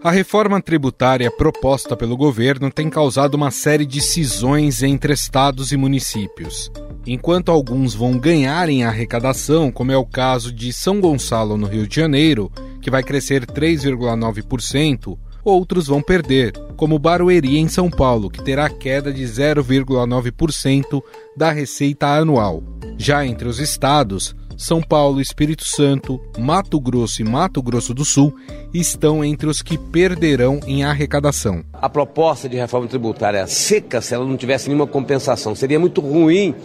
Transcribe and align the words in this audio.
A 0.00 0.12
reforma 0.12 0.62
tributária 0.62 1.28
proposta 1.28 1.96
pelo 1.96 2.16
governo 2.16 2.70
tem 2.70 2.88
causado 2.88 3.34
uma 3.34 3.50
série 3.50 3.84
de 3.84 4.00
cisões 4.00 4.80
entre 4.84 5.12
estados 5.12 5.72
e 5.72 5.76
municípios. 5.76 6.70
Enquanto 7.04 7.50
alguns 7.50 7.94
vão 7.94 8.16
ganhar 8.16 8.68
em 8.68 8.84
arrecadação, 8.84 9.72
como 9.72 9.90
é 9.90 9.96
o 9.96 10.06
caso 10.06 10.52
de 10.52 10.72
São 10.72 11.00
Gonçalo, 11.00 11.56
no 11.56 11.66
Rio 11.66 11.84
de 11.84 11.96
Janeiro, 11.96 12.48
que 12.80 12.92
vai 12.92 13.02
crescer 13.02 13.44
3,9%, 13.44 15.18
outros 15.44 15.88
vão 15.88 16.00
perder, 16.00 16.52
como 16.76 16.96
Barueri, 16.96 17.58
em 17.58 17.66
São 17.66 17.90
Paulo, 17.90 18.30
que 18.30 18.40
terá 18.40 18.70
queda 18.70 19.12
de 19.12 19.24
0,9% 19.24 21.02
da 21.36 21.50
receita 21.50 22.06
anual. 22.06 22.62
Já 22.96 23.26
entre 23.26 23.48
os 23.48 23.58
estados, 23.58 24.36
são 24.58 24.82
Paulo, 24.82 25.20
Espírito 25.20 25.64
Santo, 25.64 26.20
Mato 26.36 26.80
Grosso 26.80 27.22
e 27.22 27.24
Mato 27.24 27.62
Grosso 27.62 27.94
do 27.94 28.04
Sul 28.04 28.34
estão 28.74 29.24
entre 29.24 29.48
os 29.48 29.62
que 29.62 29.78
perderão 29.78 30.58
em 30.66 30.82
arrecadação. 30.82 31.62
A 31.72 31.88
proposta 31.88 32.48
de 32.48 32.56
reforma 32.56 32.88
tributária 32.88 33.46
seca, 33.46 34.00
se 34.00 34.12
ela 34.12 34.26
não 34.26 34.36
tivesse 34.36 34.68
nenhuma 34.68 34.86
compensação, 34.86 35.54
seria 35.54 35.78
muito 35.78 36.00
ruim 36.00 36.56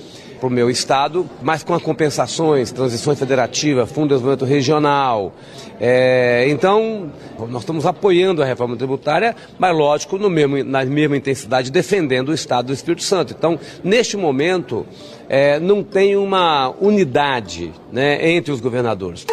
para 0.43 0.49
o 0.49 0.51
meu 0.51 0.69
estado, 0.69 1.25
mas 1.41 1.63
com 1.63 1.73
as 1.73 1.81
compensações, 1.81 2.69
transição 2.69 3.15
federativa, 3.15 3.85
fundo 3.85 4.09
de 4.09 4.15
desenvolvimento 4.15 4.43
regional. 4.43 5.33
É, 5.79 6.45
então, 6.49 7.09
nós 7.49 7.61
estamos 7.61 7.85
apoiando 7.85 8.43
a 8.43 8.45
reforma 8.45 8.75
tributária, 8.75 9.33
mas 9.57 9.73
lógico, 9.73 10.17
no 10.17 10.29
mesmo, 10.29 10.61
na 10.61 10.83
mesma 10.83 11.15
intensidade, 11.15 11.71
defendendo 11.71 12.27
o 12.27 12.33
estado 12.33 12.67
do 12.67 12.73
Espírito 12.73 13.03
Santo. 13.03 13.33
Então, 13.37 13.57
neste 13.85 14.17
momento, 14.17 14.85
é, 15.29 15.61
não 15.61 15.81
tem 15.81 16.17
uma 16.17 16.73
unidade 16.77 17.71
né, 17.89 18.29
entre 18.29 18.51
os 18.51 18.59
governadores. 18.59 19.25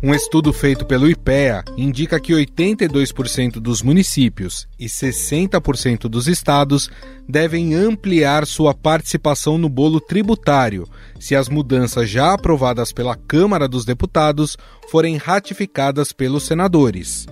Um 0.00 0.14
estudo 0.14 0.52
feito 0.52 0.86
pelo 0.86 1.10
IPEA 1.10 1.64
indica 1.76 2.20
que 2.20 2.32
82% 2.32 3.54
dos 3.54 3.82
municípios 3.82 4.68
e 4.78 4.86
60% 4.86 6.02
dos 6.02 6.28
estados 6.28 6.88
devem 7.28 7.74
ampliar 7.74 8.46
sua 8.46 8.72
participação 8.72 9.58
no 9.58 9.68
bolo 9.68 10.00
tributário 10.00 10.86
se 11.18 11.34
as 11.34 11.48
mudanças 11.48 12.08
já 12.08 12.32
aprovadas 12.32 12.92
pela 12.92 13.16
Câmara 13.16 13.66
dos 13.66 13.84
Deputados 13.84 14.56
forem 14.88 15.16
ratificadas 15.16 16.12
pelos 16.12 16.46
senadores. 16.46 17.26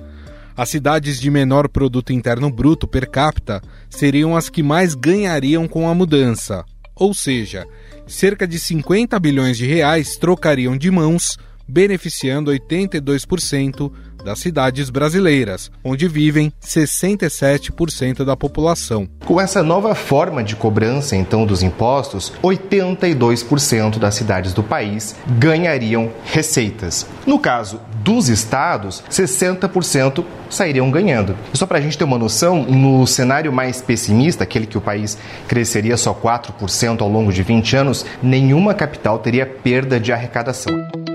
As 0.56 0.69
cidades 0.69 1.20
de 1.20 1.31
menor 1.31 1.69
produto 1.69 2.12
interno 2.12 2.50
bruto 2.50 2.89
per 2.89 3.09
capita 3.09 3.62
seriam 3.89 4.37
as 4.37 4.48
que 4.48 4.64
mais 4.64 4.97
ganhariam 4.97 5.69
com 5.69 5.89
a 5.89 5.94
mudança, 5.94 6.64
ou 6.97 7.14
seja, 7.14 7.64
cerca 8.09 8.44
de 8.44 8.59
50 8.59 9.20
bilhões 9.20 9.56
de 9.56 9.67
reais 9.67 10.17
trocariam 10.17 10.77
de 10.77 10.91
mãos 10.91 11.39
beneficiando 11.69 12.50
82% 12.50 13.91
das 14.27 14.41
cidades 14.41 14.91
brasileiras, 14.91 15.70
onde 15.84 16.09
vivem 16.09 16.53
67% 16.61 18.25
da 18.25 18.36
população. 18.36 19.09
Com 19.25 19.41
essa 19.41 19.62
nova 19.62 19.94
forma 19.94 20.42
de 20.42 20.56
cobrança, 20.56 21.14
então, 21.14 21.47
dos 21.47 21.62
impostos, 21.62 22.33
82% 22.42 23.98
das 23.98 24.17
cidades 24.17 24.53
do 24.53 24.64
país 24.64 25.14
ganhariam 25.39 26.11
receitas. 26.25 27.06
No 27.25 27.39
caso 27.39 27.81
dos 28.03 28.28
estados, 28.28 29.03
60% 29.09 30.25
sairiam 30.50 30.91
ganhando. 30.91 31.37
Só 31.53 31.64
para 31.64 31.78
a 31.78 31.81
gente 31.81 31.97
ter 31.97 32.05
uma 32.05 32.19
noção, 32.19 32.64
no 32.64 33.06
cenário 33.06 33.53
mais 33.53 33.81
pessimista, 33.81 34.42
aquele 34.42 34.67
que 34.67 34.78
o 34.78 34.81
país 34.81 35.17
cresceria 35.47 35.97
só 35.97 36.12
4% 36.12 37.00
ao 37.00 37.09
longo 37.09 37.33
de 37.33 37.44
20 37.44 37.77
anos, 37.77 38.05
nenhuma 38.20 38.75
capital 38.75 39.20
teria 39.20 39.47
perda 39.47 40.00
de 40.00 40.12
arrecadação. 40.12 41.06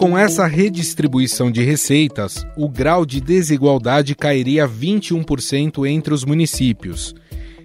Com 0.00 0.16
essa 0.16 0.46
redistribuição 0.46 1.50
de 1.50 1.62
receitas, 1.62 2.46
o 2.56 2.70
grau 2.70 3.04
de 3.04 3.20
desigualdade 3.20 4.14
cairia 4.14 4.64
a 4.64 4.66
21% 4.66 5.86
entre 5.86 6.14
os 6.14 6.24
municípios. 6.24 7.14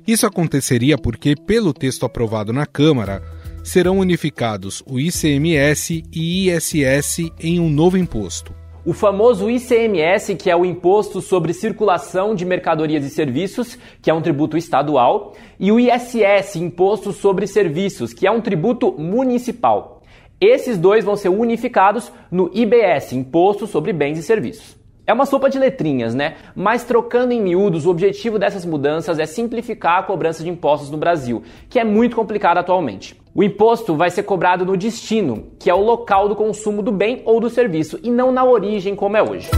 Isso 0.05 0.25
aconteceria 0.25 0.97
porque, 0.97 1.33
pelo 1.33 1.73
texto 1.73 2.05
aprovado 2.05 2.51
na 2.51 2.65
Câmara, 2.65 3.23
serão 3.63 3.99
unificados 3.99 4.83
o 4.85 4.99
ICMS 4.99 6.03
e 6.13 6.49
ISS 6.49 7.31
em 7.39 7.57
um 7.57 7.69
novo 7.69 7.97
imposto. 7.97 8.53
O 8.85 8.91
famoso 8.91 9.49
ICMS, 9.49 10.35
que 10.35 10.49
é 10.49 10.55
o 10.57 10.65
Imposto 10.65 11.21
sobre 11.21 11.53
Circulação 11.53 12.35
de 12.35 12.43
Mercadorias 12.43 13.05
e 13.05 13.09
Serviços, 13.09 13.79
que 14.01 14.11
é 14.11 14.13
um 14.13 14.21
tributo 14.21 14.57
estadual, 14.57 15.35
e 15.57 15.71
o 15.71 15.79
ISS, 15.79 16.57
Imposto 16.57 17.13
sobre 17.13 17.47
Serviços, 17.47 18.13
que 18.13 18.27
é 18.27 18.31
um 18.31 18.41
tributo 18.41 18.91
municipal. 18.91 19.94
Esses 20.39 20.77
dois 20.77 21.05
vão 21.05 21.15
ser 21.15 21.29
unificados 21.29 22.11
no 22.29 22.51
IBS, 22.53 23.13
Imposto 23.13 23.65
sobre 23.65 23.93
Bens 23.93 24.17
e 24.17 24.23
Serviços. 24.23 24.75
É 25.07 25.13
uma 25.13 25.25
sopa 25.25 25.49
de 25.49 25.57
letrinhas, 25.57 26.13
né? 26.13 26.35
Mas 26.55 26.83
trocando 26.83 27.31
em 27.31 27.41
miúdos, 27.41 27.85
o 27.85 27.91
objetivo 27.91 28.37
dessas 28.37 28.65
mudanças 28.65 29.17
é 29.17 29.25
simplificar 29.25 29.99
a 29.99 30.03
cobrança 30.03 30.43
de 30.43 30.49
impostos 30.49 30.89
no 30.89 30.97
Brasil, 30.97 31.43
que 31.69 31.79
é 31.79 31.83
muito 31.83 32.15
complicado 32.15 32.57
atualmente. 32.57 33.15
O 33.33 33.43
imposto 33.43 33.95
vai 33.95 34.09
ser 34.09 34.23
cobrado 34.23 34.65
no 34.65 34.75
destino, 34.75 35.45
que 35.59 35.69
é 35.69 35.73
o 35.73 35.83
local 35.83 36.27
do 36.27 36.35
consumo 36.35 36.81
do 36.81 36.91
bem 36.91 37.21
ou 37.23 37.39
do 37.39 37.49
serviço, 37.49 37.99
e 38.03 38.09
não 38.09 38.31
na 38.31 38.43
origem 38.43 38.95
como 38.95 39.15
é 39.15 39.23
hoje. 39.23 39.49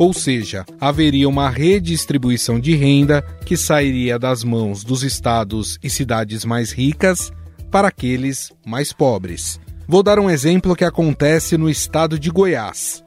Ou 0.00 0.14
seja, 0.14 0.64
haveria 0.80 1.28
uma 1.28 1.50
redistribuição 1.50 2.58
de 2.58 2.74
renda 2.74 3.20
que 3.44 3.54
sairia 3.54 4.18
das 4.18 4.42
mãos 4.42 4.82
dos 4.82 5.02
estados 5.02 5.78
e 5.82 5.90
cidades 5.90 6.42
mais 6.42 6.72
ricas 6.72 7.30
para 7.70 7.88
aqueles 7.88 8.50
mais 8.64 8.94
pobres. 8.94 9.60
Vou 9.86 10.02
dar 10.02 10.18
um 10.18 10.30
exemplo 10.30 10.74
que 10.74 10.86
acontece 10.86 11.58
no 11.58 11.68
estado 11.68 12.18
de 12.18 12.30
Goiás. 12.30 13.04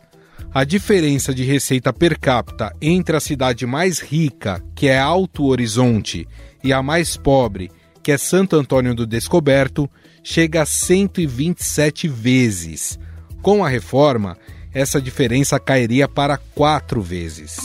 A 0.53 0.63
diferença 0.63 1.33
de 1.33 1.43
receita 1.43 1.91
per 1.91 2.19
capita 2.19 2.71
entre 2.79 3.17
a 3.17 3.19
cidade 3.19 3.65
mais 3.65 3.97
rica, 3.99 4.63
que 4.75 4.87
é 4.87 4.99
Alto 4.99 5.45
Horizonte, 5.45 6.27
e 6.63 6.71
a 6.71 6.83
mais 6.83 7.17
pobre, 7.17 7.71
que 8.03 8.11
é 8.11 8.19
Santo 8.19 8.55
Antônio 8.55 8.93
do 8.93 9.07
Descoberto, 9.07 9.89
chega 10.23 10.61
a 10.61 10.65
127 10.67 12.07
vezes. 12.07 12.99
Com 13.41 13.65
a 13.65 13.67
reforma, 13.67 14.37
essa 14.73 15.01
diferença 15.01 15.59
cairia 15.59 16.07
para 16.07 16.37
quatro 16.37 17.01
vezes. 17.01 17.57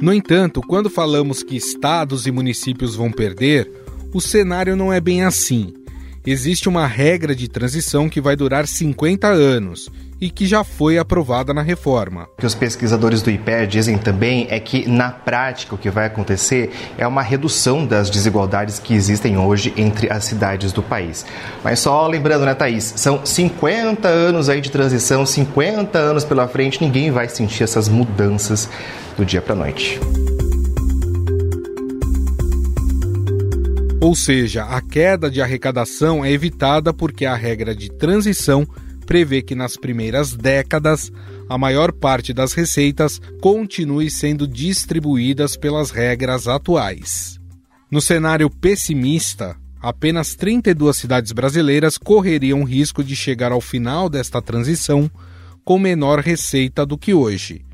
No 0.00 0.12
entanto, 0.12 0.60
quando 0.60 0.90
falamos 0.90 1.42
que 1.42 1.56
estados 1.56 2.26
e 2.26 2.32
municípios 2.32 2.96
vão 2.96 3.10
perder, 3.10 3.70
o 4.12 4.20
cenário 4.20 4.74
não 4.74 4.92
é 4.92 5.00
bem 5.00 5.22
assim. 5.22 5.72
Existe 6.24 6.68
uma 6.68 6.86
regra 6.86 7.34
de 7.34 7.48
transição 7.48 8.08
que 8.08 8.20
vai 8.20 8.36
durar 8.36 8.68
50 8.68 9.26
anos 9.26 9.90
e 10.20 10.30
que 10.30 10.46
já 10.46 10.62
foi 10.62 10.96
aprovada 10.96 11.52
na 11.52 11.62
reforma. 11.62 12.28
O 12.38 12.40
que 12.40 12.46
os 12.46 12.54
pesquisadores 12.54 13.22
do 13.22 13.30
IPE 13.30 13.66
dizem 13.68 13.98
também 13.98 14.46
é 14.48 14.60
que, 14.60 14.88
na 14.88 15.10
prática, 15.10 15.74
o 15.74 15.78
que 15.78 15.90
vai 15.90 16.06
acontecer 16.06 16.70
é 16.96 17.04
uma 17.04 17.22
redução 17.22 17.84
das 17.84 18.08
desigualdades 18.08 18.78
que 18.78 18.94
existem 18.94 19.36
hoje 19.36 19.74
entre 19.76 20.12
as 20.12 20.24
cidades 20.24 20.70
do 20.72 20.80
país. 20.80 21.26
Mas 21.64 21.80
só 21.80 22.06
lembrando, 22.06 22.46
né, 22.46 22.54
Thaís? 22.54 22.94
São 22.96 23.26
50 23.26 24.06
anos 24.06 24.48
aí 24.48 24.60
de 24.60 24.70
transição, 24.70 25.26
50 25.26 25.98
anos 25.98 26.24
pela 26.24 26.46
frente, 26.46 26.80
ninguém 26.80 27.10
vai 27.10 27.28
sentir 27.28 27.64
essas 27.64 27.88
mudanças 27.88 28.70
do 29.16 29.26
dia 29.26 29.42
para 29.42 29.54
a 29.54 29.56
noite. 29.56 29.98
Ou 34.02 34.16
seja, 34.16 34.64
a 34.64 34.80
queda 34.80 35.30
de 35.30 35.40
arrecadação 35.40 36.24
é 36.24 36.32
evitada 36.32 36.92
porque 36.92 37.24
a 37.24 37.36
regra 37.36 37.72
de 37.72 37.88
transição 37.88 38.66
prevê 39.06 39.40
que 39.40 39.54
nas 39.54 39.76
primeiras 39.76 40.34
décadas 40.34 41.12
a 41.48 41.56
maior 41.56 41.92
parte 41.92 42.32
das 42.32 42.52
receitas 42.52 43.20
continue 43.40 44.10
sendo 44.10 44.44
distribuídas 44.44 45.56
pelas 45.56 45.92
regras 45.92 46.48
atuais. 46.48 47.38
No 47.88 48.00
cenário 48.00 48.50
pessimista, 48.50 49.56
apenas 49.80 50.34
32 50.34 50.96
cidades 50.96 51.30
brasileiras 51.30 51.96
correriam 51.96 52.64
risco 52.64 53.04
de 53.04 53.14
chegar 53.14 53.52
ao 53.52 53.60
final 53.60 54.08
desta 54.08 54.42
transição 54.42 55.08
com 55.64 55.78
menor 55.78 56.18
receita 56.18 56.84
do 56.84 56.98
que 56.98 57.14
hoje. 57.14 57.64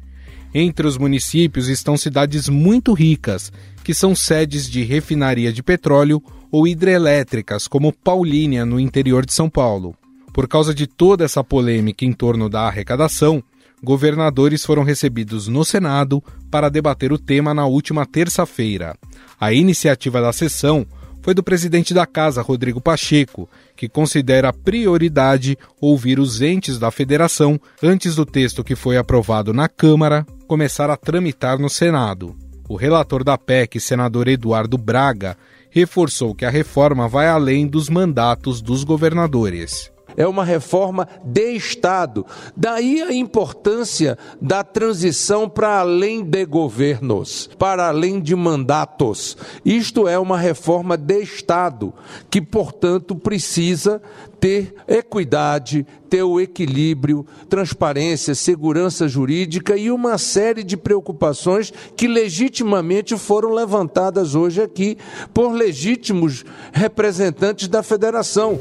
Entre 0.53 0.87
os 0.87 0.99
municípios 0.99 1.69
estão 1.69 1.97
cidades 1.97 2.51
muito 2.51 2.93
ricas, 2.93 3.51
que 3.85 3.95
são 3.95 4.15
sedes 4.15 4.69
de 4.69 4.83
refinaria 4.83 5.53
de 5.53 5.63
petróleo 5.63 6.23
ou 6.51 6.67
hidrelétricas, 6.67 7.69
como 7.69 7.93
Paulínia, 7.93 8.65
no 8.65 8.81
interior 8.81 9.25
de 9.25 9.33
São 9.33 9.49
Paulo. 9.49 9.95
Por 10.33 10.47
causa 10.47 10.75
de 10.75 10.87
toda 10.87 11.25
essa 11.25 11.43
polêmica 11.43 12.05
em 12.05 12.13
torno 12.13 12.49
da 12.49 12.63
arrecadação, 12.63 13.43
governadores 13.83 14.65
foram 14.65 14.83
recebidos 14.83 15.49
no 15.49 15.65
Senado 15.65 16.23
para 16.51 16.69
debater 16.69 17.13
o 17.13 17.19
tema 17.19 17.53
na 17.55 17.67
última 17.67 18.07
terça-feira. 18.07 18.97
A 19.41 19.53
iniciativa 19.53 20.21
da 20.21 20.33
sessão 20.33 20.87
foi 21.23 21.35
do 21.35 21.43
presidente 21.43 21.93
da 21.93 22.07
casa, 22.07 22.41
Rodrigo 22.41 22.81
Pacheco, 22.81 23.49
que 23.77 23.89
considera 23.89 24.53
prioridade 24.53 25.59
ouvir 25.81 26.19
os 26.19 26.41
entes 26.41 26.79
da 26.79 26.91
federação 26.91 27.61
antes 27.83 28.15
do 28.15 28.25
texto 28.25 28.65
que 28.65 28.75
foi 28.75 28.97
aprovado 28.97 29.53
na 29.53 29.69
Câmara 29.69 30.27
começar 30.47 30.89
a 30.89 30.97
tramitar 30.97 31.59
no 31.59 31.69
Senado. 31.69 32.35
O 32.69 32.76
relator 32.76 33.25
da 33.25 33.38
PEC, 33.38 33.81
senador 33.81 34.29
Eduardo 34.29 34.76
Braga, 34.76 35.37
reforçou 35.70 36.35
que 36.35 36.44
a 36.44 36.50
reforma 36.50 37.09
vai 37.09 37.26
além 37.26 37.67
dos 37.67 37.88
mandatos 37.88 38.61
dos 38.61 38.85
governadores 38.85 39.91
é 40.19 40.26
uma 40.26 40.44
reforma 40.44 41.09
de 41.25 41.53
Estado. 41.53 42.26
Daí 42.56 43.00
a 43.00 43.12
importância 43.12 44.19
da 44.43 44.65
transição 44.65 45.49
para 45.49 45.79
além 45.79 46.25
de 46.25 46.44
governos, 46.44 47.49
para 47.56 47.87
além 47.87 48.20
de 48.20 48.35
mandatos. 48.35 49.37
Isto 49.65 50.09
é 50.09 50.19
uma 50.19 50.37
reforma 50.37 50.97
de 50.97 51.23
Estado, 51.23 51.94
que, 52.29 52.43
portanto, 52.43 53.15
precisa 53.15 54.03
ter 54.41 54.75
equidade, 54.88 55.87
ter 56.11 56.25
o 56.25 56.41
equilíbrio, 56.41 57.25
transparência, 57.49 58.35
segurança 58.35 59.06
jurídica 59.06 59.76
e 59.76 59.88
uma 59.88 60.19
série 60.19 60.64
de 60.64 60.76
preocupações 60.76 61.73
que 61.97 62.09
legitimamente 62.09 63.17
foram 63.17 63.53
levantadas 63.53 64.35
hoje 64.35 64.61
aqui 64.61 64.99
por 65.32 65.53
legítimos 65.53 66.44
representantes 66.73 67.69
da 67.69 67.85
federação. 67.85 68.59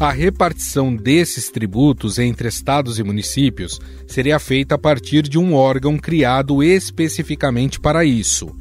A 0.00 0.12
repartição 0.12 0.94
desses 0.94 1.50
tributos 1.50 2.20
entre 2.20 2.46
estados 2.46 3.00
e 3.00 3.02
municípios 3.02 3.80
seria 4.06 4.38
feita 4.38 4.76
a 4.76 4.78
partir 4.78 5.22
de 5.22 5.36
um 5.36 5.56
órgão 5.56 5.98
criado 5.98 6.62
especificamente 6.62 7.80
para 7.80 8.04
isso. 8.04 8.54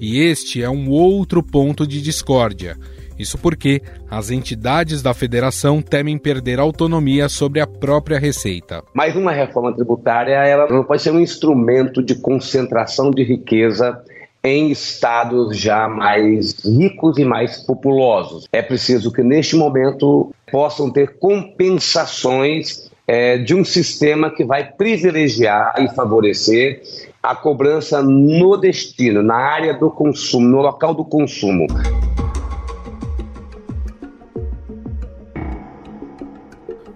E 0.00 0.20
este 0.20 0.62
é 0.62 0.70
um 0.70 0.88
outro 0.88 1.42
ponto 1.42 1.84
de 1.84 2.00
discórdia. 2.00 2.76
Isso 3.18 3.36
porque 3.36 3.82
as 4.08 4.30
entidades 4.30 5.02
da 5.02 5.12
federação 5.12 5.82
temem 5.82 6.16
perder 6.16 6.60
autonomia 6.60 7.28
sobre 7.28 7.60
a 7.60 7.66
própria 7.66 8.20
receita. 8.20 8.84
Mas 8.94 9.16
uma 9.16 9.32
reforma 9.32 9.74
tributária 9.74 10.34
ela 10.34 10.68
não 10.68 10.84
pode 10.84 11.02
ser 11.02 11.10
um 11.10 11.18
instrumento 11.18 12.00
de 12.00 12.14
concentração 12.14 13.10
de 13.10 13.24
riqueza 13.24 14.00
em 14.46 14.70
estados 14.70 15.58
já 15.58 15.88
mais 15.88 16.64
ricos 16.64 17.18
e 17.18 17.24
mais 17.24 17.56
populosos. 17.56 18.46
É 18.52 18.62
preciso 18.62 19.10
que, 19.12 19.20
neste 19.20 19.56
momento, 19.56 20.32
possam 20.52 20.88
ter 20.88 21.18
compensações 21.18 22.88
é, 23.08 23.38
de 23.38 23.56
um 23.56 23.64
sistema 23.64 24.30
que 24.30 24.44
vai 24.44 24.70
privilegiar 24.70 25.74
e 25.80 25.88
favorecer 25.92 26.80
a 27.20 27.34
cobrança 27.34 28.00
no 28.00 28.56
destino, 28.56 29.20
na 29.20 29.34
área 29.34 29.74
do 29.74 29.90
consumo, 29.90 30.46
no 30.46 30.62
local 30.62 30.94
do 30.94 31.04
consumo. 31.04 31.66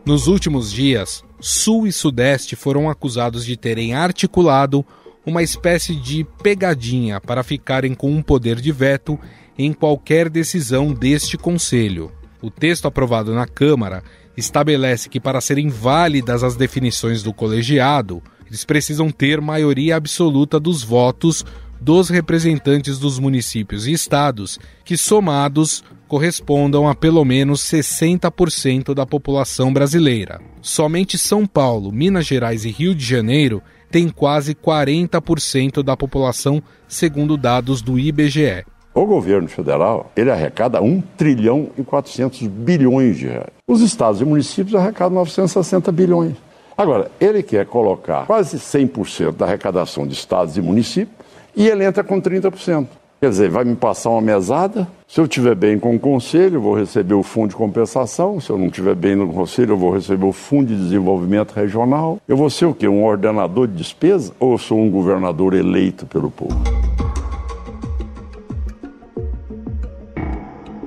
Nos 0.06 0.28
últimos 0.28 0.72
dias, 0.72 1.24
Sul 1.40 1.88
e 1.88 1.92
Sudeste 1.92 2.54
foram 2.54 2.88
acusados 2.88 3.44
de 3.44 3.56
terem 3.56 3.92
articulado 3.92 4.86
uma 5.24 5.42
espécie 5.42 5.94
de 5.94 6.24
pegadinha 6.42 7.20
para 7.20 7.42
ficarem 7.42 7.94
com 7.94 8.10
um 8.10 8.22
poder 8.22 8.60
de 8.60 8.72
veto 8.72 9.18
em 9.58 9.72
qualquer 9.72 10.28
decisão 10.28 10.92
deste 10.92 11.36
Conselho. 11.36 12.10
O 12.40 12.50
texto 12.50 12.86
aprovado 12.86 13.34
na 13.34 13.46
Câmara 13.46 14.02
estabelece 14.36 15.08
que, 15.08 15.20
para 15.20 15.40
serem 15.40 15.68
válidas 15.68 16.42
as 16.42 16.56
definições 16.56 17.22
do 17.22 17.32
colegiado, 17.32 18.22
eles 18.46 18.64
precisam 18.64 19.10
ter 19.10 19.40
maioria 19.40 19.96
absoluta 19.96 20.58
dos 20.58 20.82
votos 20.82 21.44
dos 21.80 22.08
representantes 22.08 22.98
dos 22.98 23.18
municípios 23.18 23.86
e 23.86 23.92
estados, 23.92 24.58
que 24.84 24.96
somados 24.96 25.82
correspondam 26.06 26.88
a 26.88 26.94
pelo 26.94 27.24
menos 27.24 27.60
60% 27.62 28.92
da 28.92 29.06
população 29.06 29.72
brasileira. 29.72 30.40
Somente 30.60 31.16
São 31.16 31.46
Paulo, 31.46 31.92
Minas 31.92 32.26
Gerais 32.26 32.64
e 32.64 32.70
Rio 32.70 32.94
de 32.94 33.04
Janeiro 33.04 33.62
tem 33.90 34.08
quase 34.08 34.54
40% 34.54 35.82
da 35.82 35.96
população, 35.96 36.62
segundo 36.86 37.36
dados 37.36 37.82
do 37.82 37.98
IBGE. 37.98 38.64
O 38.92 39.06
governo 39.06 39.48
federal, 39.48 40.10
ele 40.16 40.30
arrecada 40.30 40.82
1 40.82 41.00
trilhão 41.16 41.70
e 41.78 41.82
400 41.82 42.46
bilhões 42.48 43.18
de 43.18 43.26
reais. 43.26 43.50
Os 43.66 43.80
estados 43.80 44.20
e 44.20 44.24
municípios 44.24 44.74
arrecadam 44.74 45.14
960 45.14 45.92
bilhões. 45.92 46.36
Agora, 46.76 47.10
ele 47.20 47.42
quer 47.42 47.66
colocar 47.66 48.26
quase 48.26 48.56
100% 48.56 49.36
da 49.36 49.46
arrecadação 49.46 50.06
de 50.06 50.14
estados 50.14 50.56
e 50.56 50.62
municípios 50.62 51.14
e 51.54 51.68
ele 51.68 51.84
entra 51.84 52.02
com 52.02 52.20
30%. 52.20 52.86
Quer 53.20 53.28
dizer, 53.28 53.50
vai 53.50 53.64
me 53.64 53.76
passar 53.76 54.08
uma 54.08 54.22
mesada. 54.22 54.88
Se 55.06 55.20
eu 55.20 55.26
estiver 55.26 55.54
bem 55.54 55.78
com 55.78 55.94
o 55.94 55.98
conselho, 55.98 56.54
eu 56.54 56.62
vou 56.62 56.74
receber 56.74 57.12
o 57.12 57.22
fundo 57.22 57.50
de 57.50 57.54
compensação. 57.54 58.40
Se 58.40 58.48
eu 58.48 58.56
não 58.56 58.68
estiver 58.68 58.94
bem 58.94 59.14
no 59.14 59.30
conselho, 59.30 59.72
eu 59.72 59.76
vou 59.76 59.92
receber 59.92 60.24
o 60.24 60.32
fundo 60.32 60.68
de 60.68 60.76
desenvolvimento 60.76 61.52
regional. 61.52 62.18
Eu 62.26 62.34
vou 62.34 62.48
ser 62.48 62.64
o 62.64 62.72
quê? 62.72 62.88
Um 62.88 63.04
ordenador 63.04 63.68
de 63.68 63.74
despesa 63.74 64.32
ou 64.40 64.52
eu 64.52 64.58
sou 64.58 64.80
um 64.80 64.90
governador 64.90 65.52
eleito 65.52 66.06
pelo 66.06 66.30
povo? 66.30 66.58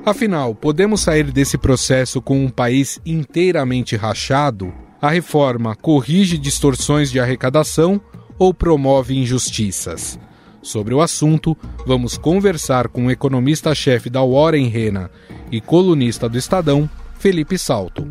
Afinal, 0.04 0.56
podemos 0.56 1.02
sair 1.02 1.32
desse 1.32 1.56
processo 1.56 2.20
com 2.20 2.44
um 2.44 2.50
país 2.50 3.00
inteiramente 3.06 3.96
rachado? 3.96 4.74
A 5.00 5.12
reforma 5.12 5.76
corrige 5.76 6.40
distorções 6.40 7.12
de 7.12 7.20
arrecadação 7.20 8.02
ou 8.40 8.52
promove 8.56 9.16
injustiças? 9.16 10.18
Sobre 10.64 10.94
o 10.94 11.02
assunto, 11.02 11.58
vamos 11.86 12.18
conversar 12.18 12.88
com 12.88 13.08
o 13.08 13.12
economista-chefe 13.12 14.10
da 14.10 14.24
Warren 14.24 14.70
Rena 14.70 15.12
e 15.52 15.60
colunista 15.60 16.30
do 16.30 16.38
Estadão, 16.38 16.90
Felipe 17.20 17.58
Salto. 17.58 18.08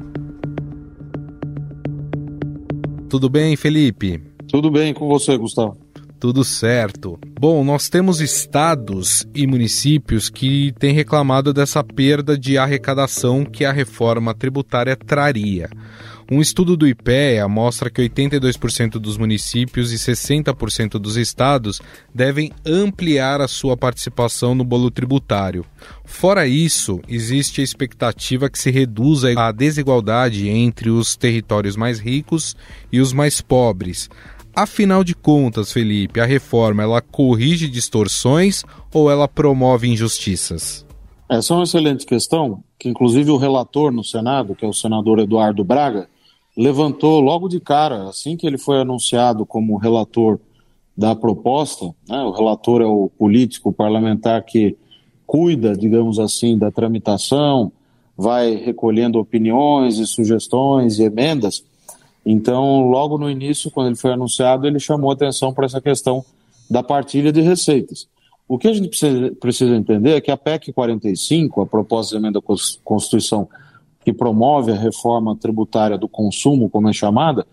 Tudo 3.08 3.31
bem, 3.31 3.56
Felipe? 3.56 4.22
Tudo 4.49 4.70
bem 4.70 4.93
com 4.93 5.08
você, 5.08 5.37
Gustavo. 5.37 5.78
Tudo 6.20 6.44
certo. 6.44 7.19
Bom, 7.40 7.64
nós 7.64 7.88
temos 7.88 8.20
estados 8.20 9.26
e 9.34 9.46
municípios 9.46 10.28
que 10.28 10.72
têm 10.78 10.93
reclamado 10.93 11.54
dessa 11.54 11.82
perda 11.82 12.38
de 12.38 12.58
arrecadação 12.58 13.44
que 13.44 13.64
a 13.64 13.72
reforma 13.72 14.34
tributária 14.34 14.94
traria. 14.94 15.69
Um 16.34 16.40
estudo 16.40 16.79
do 16.79 16.88
IPEA 16.88 17.46
mostra 17.46 17.90
que 17.90 18.00
82% 18.00 18.93
dos 18.93 19.19
municípios 19.19 19.93
e 19.93 19.96
60% 19.96 20.93
dos 20.93 21.19
estados 21.19 21.79
devem 22.14 22.50
ampliar 22.64 23.43
a 23.43 23.46
sua 23.46 23.76
participação 23.76 24.55
no 24.55 24.64
bolo 24.64 24.90
tributário. 24.90 25.62
Fora 26.06 26.46
isso, 26.46 27.02
existe 27.06 27.61
a 27.61 27.64
expectativa 27.64 28.49
que 28.49 28.58
se 28.58 28.70
reduza 28.70 29.38
a 29.38 29.52
desigualdade 29.52 30.49
entre 30.49 30.88
os 30.88 31.16
territórios 31.16 31.76
mais 31.76 32.00
ricos 32.00 32.56
e 32.90 32.99
os 32.99 33.12
mais 33.12 33.42
pobres. 33.42 34.09
Afinal 34.56 35.04
de 35.04 35.14
contas, 35.14 35.71
Felipe, 35.71 36.18
a 36.18 36.25
reforma 36.25 36.83
ela 36.83 37.02
corrige 37.02 37.68
distorções 37.68 38.64
ou 38.90 39.11
ela 39.11 39.28
promove 39.28 39.87
injustiças? 39.87 40.87
Essa 41.28 41.52
é 41.52 41.56
uma 41.59 41.64
excelente 41.64 42.06
questão, 42.06 42.64
que 42.78 42.88
inclusive 42.88 43.30
o 43.30 43.37
relator 43.37 43.92
no 43.92 44.02
Senado, 44.02 44.54
que 44.54 44.64
é 44.64 44.68
o 44.68 44.73
senador 44.73 45.18
Eduardo 45.18 45.62
Braga, 45.62 46.09
levantou 46.56 47.21
logo 47.21 47.49
de 47.49 47.61
cara, 47.61 48.09
assim 48.09 48.37
que 48.37 48.47
ele 48.47 48.59
foi 48.59 48.80
anunciado 48.80 49.47
como 49.47 49.76
relator 49.76 50.38
da 50.97 51.14
proposta, 51.14 51.87
né, 52.09 52.23
o 52.23 52.30
relator 52.30 52.82
é 52.82 52.87
o 52.87 53.11
político 53.18 53.73
parlamentar 53.73 54.44
que 54.44 54.76
cuida, 55.26 55.75
digamos 55.75 56.18
assim, 56.18 56.59
da 56.59 56.71
tramitação, 56.71 57.73
vai 58.16 58.54
recolhendo 58.54 59.18
opiniões 59.18 59.99
e 59.99 60.06
sugestões 60.06 60.99
e 60.99 61.04
emendas. 61.04 61.64
Então, 62.25 62.88
logo 62.88 63.16
no 63.16 63.30
início, 63.30 63.71
quando 63.71 63.87
ele 63.88 63.97
foi 63.97 64.12
anunciado, 64.12 64.66
ele 64.66 64.78
chamou 64.78 65.11
atenção 65.11 65.52
para 65.52 65.64
essa 65.64 65.80
questão 65.80 66.23
da 66.71 66.82
partilha 66.82 67.32
de 67.32 67.40
receitas. 67.40 68.06
O 68.47 68.59
que 68.59 68.68
a 68.68 68.73
gente 68.75 68.88
precisa, 68.88 69.32
precisa 69.40 69.75
entender 69.75 70.11
é 70.11 70.21
que 70.21 70.30
a 70.30 70.37
PEC 70.37 70.73
45, 70.73 71.62
a 71.62 71.66
proposta 71.66 72.14
de 72.14 72.23
emenda 72.23 72.38
à 72.38 72.42
Constituição 72.85 73.49
que 74.04 74.12
promove 74.12 74.73
a 74.73 74.76
reforma 74.76 75.37
tributária 75.37 75.97
do 75.97 76.09
consumo, 76.09 76.68
como 76.68 76.88
é 76.88 76.92
chamada, 76.92 77.47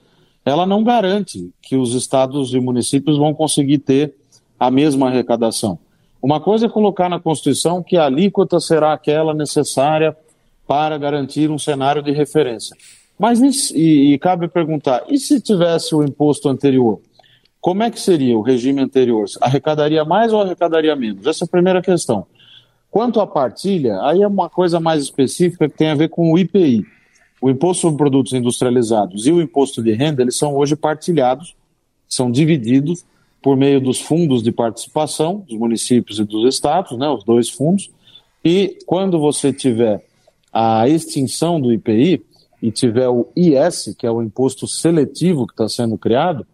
ela 0.46 0.66
não 0.66 0.84
garante 0.84 1.52
que 1.62 1.76
os 1.76 1.94
estados 1.94 2.54
e 2.54 2.60
municípios 2.60 3.18
vão 3.18 3.34
conseguir 3.34 3.80
ter 3.80 4.16
a 4.60 4.72
mesma 4.72 5.08
arrecadação. 5.08 5.78
Uma 6.22 6.40
coisa 6.40 6.66
é 6.66 6.70
colocar 6.70 7.08
na 7.08 7.20
Constituição 7.20 7.82
que 7.82 7.96
a 7.96 8.06
alíquota 8.06 8.60
será 8.60 8.94
aquela 8.94 9.34
necessária 9.34 10.16
para 10.68 10.98
garantir 10.98 11.50
um 11.50 11.58
cenário 11.58 12.02
de 12.02 12.12
referência. 12.12 12.76
Mas 13.18 13.40
e, 13.72 14.14
e 14.14 14.18
cabe 14.18 14.48
perguntar, 14.48 15.04
e 15.10 15.18
se 15.18 15.42
tivesse 15.42 15.94
o 15.96 16.04
imposto 16.04 16.48
anterior? 16.50 17.00
Como 17.62 17.84
é 17.84 17.92
que 17.92 18.00
seria 18.00 18.38
o 18.38 18.42
regime 18.42 18.82
anterior? 18.82 19.26
Arrecadaria 19.42 20.06
mais 20.06 20.32
ou 20.32 20.42
arrecadaria 20.42 20.96
menos? 20.96 21.26
Essa 21.26 21.44
é 21.44 21.46
a 21.46 21.50
primeira 21.50 21.82
questão. 21.82 22.26
Quanto 22.92 23.20
à 23.20 23.28
partilha, 23.28 24.02
aí 24.02 24.22
é 24.22 24.28
uma 24.28 24.50
coisa 24.50 24.80
mais 24.80 25.04
específica 25.04 25.70
que 25.70 25.78
tem 25.78 25.90
a 25.90 25.96
ver 25.96 26.10
com 26.10 26.32
o 26.32 26.40
IPI. 26.40 26.84
O 27.42 27.50
Imposto 27.50 27.82
sobre 27.82 27.98
Produtos 27.98 28.34
Industrializados 28.34 29.28
e 29.28 29.32
o 29.32 29.42
Imposto 29.42 29.82
de 29.82 29.94
Renda, 29.94 30.22
eles 30.22 30.36
são 30.36 30.56
hoje 30.56 30.76
partilhados, 30.76 31.56
são 32.08 32.32
divididos 32.32 33.06
por 33.42 33.56
meio 33.56 33.80
dos 33.80 34.02
fundos 34.02 34.44
de 34.44 34.52
participação 34.52 35.46
dos 35.48 35.58
municípios 35.58 36.20
e 36.20 36.26
dos 36.26 36.54
estados, 36.54 36.98
né, 36.98 37.08
os 37.08 37.24
dois 37.24 37.50
fundos, 37.50 37.90
e 38.44 38.78
quando 38.86 39.20
você 39.20 39.54
tiver 39.54 40.04
a 40.52 40.88
extinção 40.90 41.62
do 41.62 41.72
IPI 41.72 42.22
e 42.62 42.72
tiver 42.72 43.08
o 43.08 43.28
IS, 43.36 43.96
que 43.98 44.06
é 44.06 44.12
o 44.12 44.22
imposto 44.22 44.68
seletivo 44.68 45.46
que 45.46 45.54
está 45.54 45.70
sendo 45.70 45.98
criado, 45.98 46.46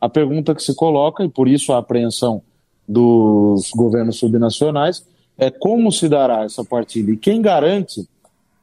a 0.00 0.08
pergunta 0.08 0.54
que 0.54 0.62
se 0.62 0.74
coloca, 0.74 1.24
e 1.24 1.28
por 1.28 1.48
isso 1.48 1.72
a 1.72 1.78
apreensão 1.78 2.42
dos 2.88 3.70
governos 3.72 4.16
subnacionais, 4.18 5.04
é 5.40 5.50
como 5.50 5.90
se 5.90 6.08
dará 6.08 6.44
essa 6.44 6.62
partilha. 6.62 7.12
E 7.12 7.16
quem 7.16 7.40
garante 7.40 8.06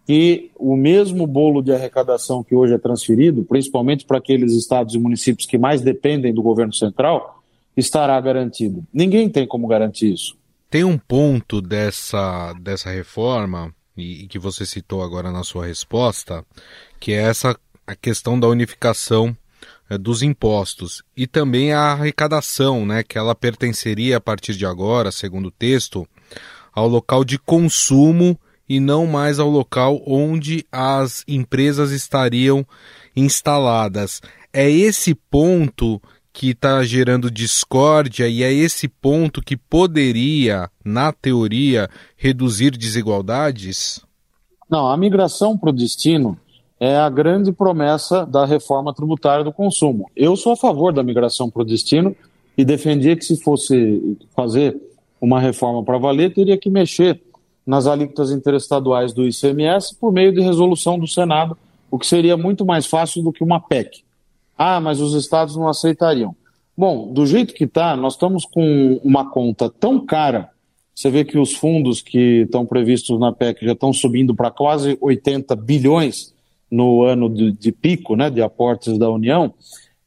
que 0.06 0.52
o 0.56 0.78
mesmo 0.78 1.28
bolo 1.28 1.62
de 1.62 1.74
arrecadação 1.74 2.44
que 2.44 2.56
hoje 2.56 2.74
é 2.74 2.78
transferido, 2.78 3.44
principalmente 3.44 4.06
para 4.06 4.20
aqueles 4.20 4.54
estados 4.54 4.96
e 4.96 5.00
municípios 5.00 5.46
que 5.46 5.58
mais 5.58 5.82
dependem 5.82 6.34
do 6.34 6.42
governo 6.42 6.72
central, 6.72 7.44
estará 7.76 8.20
garantido. 8.22 8.86
Ninguém 8.94 9.28
tem 9.28 9.46
como 9.46 9.68
garantir 9.68 10.14
isso. 10.14 10.38
Tem 10.70 10.84
um 10.84 10.98
ponto 10.98 11.62
dessa, 11.62 12.54
dessa 12.54 12.90
reforma, 12.90 13.74
e, 13.98 14.24
e 14.24 14.28
que 14.28 14.40
você 14.40 14.66
citou 14.66 15.02
agora 15.02 15.32
na 15.32 15.44
sua 15.44 15.66
resposta, 15.66 16.46
que 17.00 17.12
é 17.12 17.24
essa 17.24 17.58
a 17.86 17.96
questão 17.96 18.40
da 18.40 18.48
unificação 18.48 19.36
é, 19.90 19.98
dos 19.98 20.22
impostos 20.22 21.02
e 21.16 21.26
também 21.26 21.72
a 21.72 21.94
arrecadação, 21.94 22.86
né, 22.86 23.02
que 23.02 23.18
ela 23.18 23.34
pertenceria 23.34 24.18
a 24.18 24.22
partir 24.22 24.54
de 24.56 24.66
agora, 24.66 25.12
segundo 25.12 25.48
o 25.48 25.52
texto, 25.52 26.08
ao 26.78 26.88
local 26.88 27.26
de 27.26 27.40
consumo 27.40 28.38
e 28.70 28.80
não 28.80 29.08
mais 29.08 29.40
ao 29.40 29.50
local 29.50 30.00
onde 30.06 30.64
as 30.72 31.24
empresas 31.28 31.90
estariam 31.90 32.64
instaladas. 33.16 34.22
É 34.54 34.70
esse 34.70 35.16
ponto 35.16 36.00
que 36.32 36.52
está 36.52 36.84
gerando 36.84 37.32
discórdia 37.32 38.28
e 38.28 38.44
é 38.44 38.54
esse 38.54 38.88
ponto 38.88 39.42
que 39.42 39.58
poderia, 39.58 40.70
na 40.86 41.12
teoria, 41.12 41.90
reduzir 42.16 42.78
desigualdades? 42.78 44.00
Não, 44.70 44.88
a 44.88 44.96
migração 44.96 45.58
para 45.58 45.72
o 45.72 45.74
destino 45.74 46.38
é 46.80 46.96
a 46.96 47.10
grande 47.10 47.52
promessa 47.52 48.24
da 48.24 48.46
reforma 48.46 48.94
tributária 48.94 49.44
do 49.44 49.52
consumo. 49.52 50.12
Eu 50.16 50.36
sou 50.36 50.54
a 50.54 50.56
favor 50.56 50.94
da 50.94 51.02
migração 51.02 51.50
para 51.50 51.64
o 51.64 51.66
destino 51.66 52.16
e 52.56 52.64
defendia 52.64 53.16
que 53.16 53.26
se 53.26 53.42
fosse 53.42 54.16
fazer 54.36 54.80
uma 55.20 55.40
reforma 55.40 55.84
para 55.84 55.98
valer, 55.98 56.34
teria 56.34 56.58
que 56.58 56.70
mexer 56.70 57.22
nas 57.66 57.86
alíquotas 57.86 58.32
interestaduais 58.32 59.12
do 59.12 59.28
ICMS 59.28 59.96
por 59.96 60.12
meio 60.12 60.32
de 60.32 60.42
resolução 60.42 60.98
do 60.98 61.08
Senado, 61.08 61.58
o 61.92 62.00
que 62.00 62.08
seria 62.08 62.38
muito 62.38 62.66
mais 62.66 62.86
fácil 62.86 63.22
do 63.22 63.32
que 63.32 63.44
uma 63.44 63.60
PEC. 63.60 64.04
Ah, 64.58 64.80
mas 64.80 65.02
os 65.02 65.14
estados 65.14 65.56
não 65.56 65.68
aceitariam. 65.68 66.36
Bom, 66.76 67.12
do 67.12 67.26
jeito 67.26 67.54
que 67.54 67.64
está, 67.64 67.96
nós 67.96 68.14
estamos 68.14 68.46
com 68.46 69.00
uma 69.04 69.30
conta 69.30 69.70
tão 69.70 70.06
cara. 70.06 70.50
Você 70.94 71.10
vê 71.10 71.26
que 71.26 71.38
os 71.38 71.54
fundos 71.54 72.02
que 72.02 72.44
estão 72.44 72.66
previstos 72.66 73.20
na 73.20 73.32
PEC 73.32 73.66
já 73.66 73.74
estão 73.74 73.92
subindo 73.92 74.34
para 74.34 74.50
quase 74.50 74.98
80 75.02 75.56
bilhões 75.56 76.34
no 76.70 77.04
ano 77.04 77.30
de, 77.30 77.52
de, 77.52 77.72
pico, 77.72 78.16
né, 78.16 78.30
de 78.30 78.42
aportes 78.42 78.98
da 78.98 79.10
União, 79.10 79.54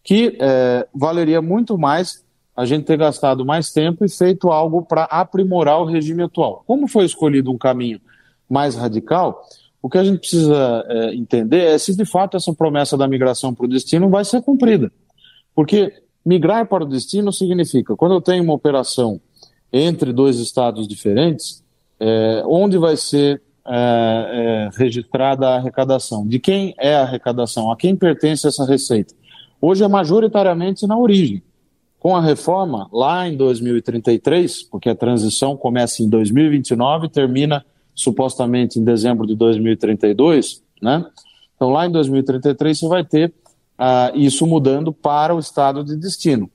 que 0.02 0.36
é, 0.40 0.86
valeria 0.94 1.42
muito 1.42 1.76
mais 1.78 2.24
a 2.56 2.64
gente 2.64 2.84
ter 2.84 2.96
gastado 2.96 3.44
mais 3.44 3.70
tempo 3.70 4.04
e 4.04 4.08
feito 4.08 4.50
algo 4.50 4.82
para 4.82 5.04
aprimorar 5.04 5.80
o 5.80 5.84
regime 5.84 6.22
atual. 6.22 6.62
Como 6.66 6.88
foi 6.88 7.04
escolhido 7.04 7.50
um 7.50 7.58
caminho 7.58 8.00
mais 8.48 8.74
radical, 8.74 9.42
o 9.82 9.88
que 9.88 9.96
a 9.96 10.04
gente 10.04 10.18
precisa 10.18 10.84
é, 10.88 11.14
entender 11.14 11.64
é 11.64 11.78
se 11.78 11.96
de 11.96 12.04
fato 12.04 12.36
essa 12.36 12.52
promessa 12.52 12.96
da 12.96 13.08
migração 13.08 13.54
para 13.54 13.64
o 13.64 13.68
destino 13.68 14.10
vai 14.10 14.24
ser 14.24 14.42
cumprida. 14.42 14.92
Porque 15.54 15.92
migrar 16.24 16.66
para 16.66 16.84
o 16.84 16.88
destino 16.88 17.32
significa, 17.32 17.96
quando 17.96 18.14
eu 18.14 18.20
tenho 18.20 18.42
uma 18.42 18.52
operação 18.52 19.20
entre 19.72 20.12
dois 20.12 20.38
estados 20.38 20.86
diferentes, 20.86 21.64
é, 21.98 22.42
onde 22.46 22.76
vai 22.76 22.96
ser 22.96 23.40
é, 23.66 23.72
é, 23.72 24.70
registrada 24.76 25.48
a 25.48 25.56
arrecadação? 25.56 26.26
De 26.26 26.38
quem 26.38 26.74
é 26.78 26.94
a 26.94 27.02
arrecadação? 27.02 27.70
A 27.70 27.76
quem 27.76 27.94
pertence 27.94 28.46
essa 28.46 28.64
receita? 28.64 29.14
Hoje 29.60 29.84
é 29.84 29.88
majoritariamente 29.88 30.86
na 30.86 30.98
origem. 30.98 31.42
Com 32.00 32.16
a 32.16 32.20
reforma, 32.22 32.88
lá 32.90 33.28
em 33.28 33.36
2033, 33.36 34.62
porque 34.62 34.88
a 34.88 34.94
transição 34.94 35.54
começa 35.54 36.02
em 36.02 36.08
2029 36.08 37.06
e 37.06 37.10
termina 37.10 37.64
supostamente 37.94 38.78
em 38.78 38.84
dezembro 38.84 39.26
de 39.26 39.36
2032, 39.36 40.62
né? 40.80 41.04
Então, 41.54 41.68
lá 41.68 41.86
em 41.86 41.90
2033, 41.90 42.78
você 42.78 42.88
vai 42.88 43.04
ter 43.04 43.28
uh, 43.78 44.16
isso 44.16 44.46
mudando 44.46 44.94
para 44.94 45.34
o 45.34 45.38
estado 45.38 45.84
de 45.84 45.94
destino. 45.94 46.50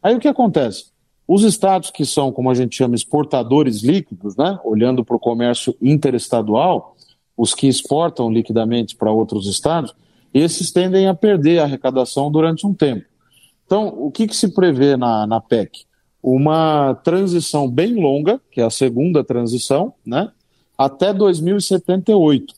Aí 0.00 0.14
o 0.14 0.20
que 0.20 0.28
acontece? 0.28 0.92
Os 1.26 1.42
estados 1.42 1.90
que 1.90 2.06
são, 2.06 2.30
como 2.30 2.48
a 2.48 2.54
gente 2.54 2.76
chama, 2.76 2.94
exportadores 2.94 3.82
líquidos, 3.82 4.36
né? 4.36 4.60
olhando 4.62 5.04
para 5.04 5.16
o 5.16 5.18
comércio 5.18 5.74
interestadual, 5.82 6.94
os 7.36 7.52
que 7.52 7.66
exportam 7.66 8.30
liquidamente 8.30 8.94
para 8.94 9.10
outros 9.10 9.48
estados, 9.48 9.92
esses 10.32 10.70
tendem 10.70 11.08
a 11.08 11.14
perder 11.14 11.58
a 11.58 11.64
arrecadação 11.64 12.30
durante 12.30 12.64
um 12.64 12.72
tempo. 12.72 13.06
Então, 13.66 13.88
o 13.88 14.10
que, 14.10 14.26
que 14.26 14.36
se 14.36 14.48
prevê 14.54 14.96
na, 14.96 15.26
na 15.26 15.40
PEC? 15.40 15.84
Uma 16.22 16.94
transição 17.04 17.68
bem 17.70 17.94
longa, 17.94 18.40
que 18.50 18.60
é 18.60 18.64
a 18.64 18.70
segunda 18.70 19.22
transição, 19.24 19.94
né? 20.04 20.30
até 20.76 21.12
2078. 21.12 22.54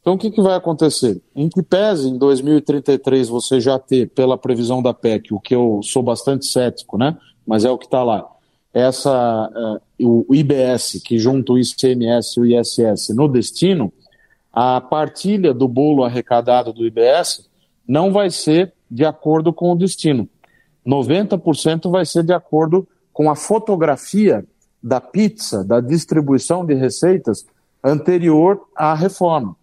Então, 0.00 0.14
o 0.14 0.18
que, 0.18 0.30
que 0.30 0.40
vai 0.40 0.54
acontecer? 0.54 1.20
Em 1.34 1.48
que 1.48 1.62
pese 1.62 2.08
em 2.08 2.16
2033 2.16 3.28
você 3.28 3.60
já 3.60 3.78
ter, 3.78 4.08
pela 4.10 4.38
previsão 4.38 4.80
da 4.82 4.94
PEC, 4.94 5.34
o 5.34 5.40
que 5.40 5.54
eu 5.54 5.80
sou 5.82 6.02
bastante 6.02 6.46
cético, 6.46 6.96
né? 6.96 7.16
mas 7.46 7.64
é 7.64 7.70
o 7.70 7.78
que 7.78 7.86
está 7.86 8.04
lá, 8.04 8.24
essa, 8.72 9.80
uh, 9.98 10.26
o 10.28 10.34
IBS, 10.34 11.00
que 11.02 11.18
junta 11.18 11.52
o 11.52 11.58
ICMS 11.58 12.38
e 12.38 12.40
o 12.40 12.44
ISS 12.44 13.08
no 13.14 13.26
destino, 13.26 13.90
a 14.52 14.80
partilha 14.80 15.54
do 15.54 15.66
bolo 15.66 16.04
arrecadado 16.04 16.72
do 16.72 16.86
IBS 16.86 17.48
não 17.88 18.12
vai 18.12 18.30
ser 18.30 18.74
de 18.90 19.04
acordo 19.04 19.52
com 19.52 19.72
o 19.72 19.76
destino. 19.76 20.28
90% 20.86 21.90
vai 21.90 22.06
ser 22.06 22.22
de 22.22 22.32
acordo 22.32 22.86
com 23.12 23.30
a 23.30 23.34
fotografia 23.34 24.44
da 24.82 25.00
pizza, 25.00 25.64
da 25.64 25.80
distribuição 25.80 26.64
de 26.64 26.74
receitas 26.74 27.44
anterior 27.82 28.60
à 28.74 28.94
reforma. 28.94 29.56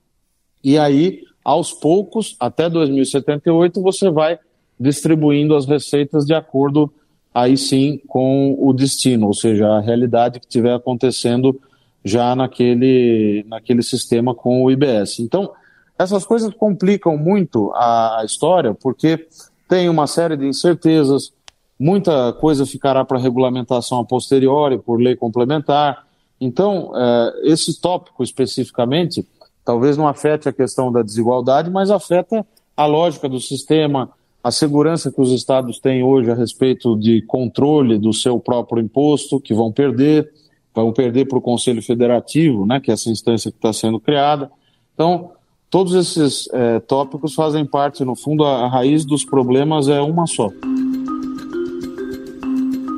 E 0.64 0.78
aí, 0.78 1.22
aos 1.44 1.72
poucos, 1.72 2.36
até 2.40 2.70
2078, 2.70 3.82
você 3.82 4.10
vai 4.10 4.40
distribuindo 4.80 5.56
as 5.56 5.66
receitas 5.66 6.26
de 6.26 6.34
acordo, 6.34 6.92
aí 7.34 7.58
sim, 7.58 8.02
com 8.08 8.56
o 8.60 8.74
destino, 8.74 9.28
ou 9.28 9.34
seja, 9.34 9.68
a 9.68 9.80
realidade 9.80 10.40
que 10.40 10.46
estiver 10.46 10.74
acontecendo 10.74 11.60
já 12.04 12.36
naquele, 12.36 13.46
naquele 13.48 13.82
sistema 13.82 14.36
com 14.36 14.64
o 14.64 14.72
IBS. 14.72 15.20
Então, 15.20 15.52
essas 15.98 16.26
coisas 16.26 16.54
complicam 16.54 17.18
muito 17.18 17.72
a, 17.74 18.24
história, 18.26 18.74
porque 18.74 19.26
tem 19.68 19.90
uma 19.90 20.08
série 20.08 20.38
de 20.38 20.46
incertezas, 20.46 21.32
muita 21.80 22.34
coisa 22.34 22.66
ficará 22.66 23.04
para 23.04 23.20
regulamentação 23.20 24.00
a 24.00 24.06
posteriori, 24.06 24.78
por 24.78 25.02
lei 25.02 25.16
complementar. 25.16 26.06
Então, 26.40 26.92
é, 26.96 27.52
esse 27.52 27.80
tópico 27.80 28.24
especificamente 28.24 29.26
talvez 29.66 29.98
não 29.98 30.08
afete 30.08 30.50
a 30.50 30.54
questão 30.54 30.92
da 30.92 31.02
desigualdade, 31.02 31.70
mas 31.70 31.90
afeta 31.90 32.46
a 32.76 32.86
lógica 32.86 33.30
do 33.30 33.40
sistema, 33.40 34.10
a 34.44 34.52
segurança 34.52 35.12
que 35.12 35.22
os 35.22 35.32
estados 35.32 35.80
têm 35.80 36.04
hoje 36.04 36.30
a 36.30 36.36
respeito 36.36 36.98
de 36.98 37.22
controle 37.22 37.98
do 37.98 38.12
seu 38.12 38.40
próprio 38.40 38.82
imposto, 38.82 39.40
que 39.40 39.54
vão 39.54 39.72
perder, 39.72 40.30
vão 40.74 40.92
perder 40.92 41.28
para 41.28 41.38
o 41.38 41.42
Conselho 41.42 41.82
Federativo, 41.82 42.66
né, 42.66 42.80
que 42.80 42.92
é 42.92 42.94
essa 42.94 43.10
instância 43.10 43.52
que 43.52 43.58
está 43.58 43.72
sendo 43.72 44.00
criada. 44.00 44.52
Então, 44.94 45.32
todos 45.74 45.96
esses 45.96 46.48
é, 46.54 46.80
tópicos 46.82 47.34
fazem 47.34 47.66
parte, 47.66 48.06
no 48.06 48.16
fundo, 48.16 48.46
a, 48.46 48.66
a 48.66 48.70
raiz 48.70 49.04
dos 49.04 49.26
problemas 49.26 49.88
é 49.88 50.00
uma 50.00 50.28
só. 50.28 50.52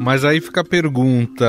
Mas 0.02 0.26
aí 0.26 0.42
fica 0.42 0.60
a 0.60 0.66
pergunta, 0.66 1.46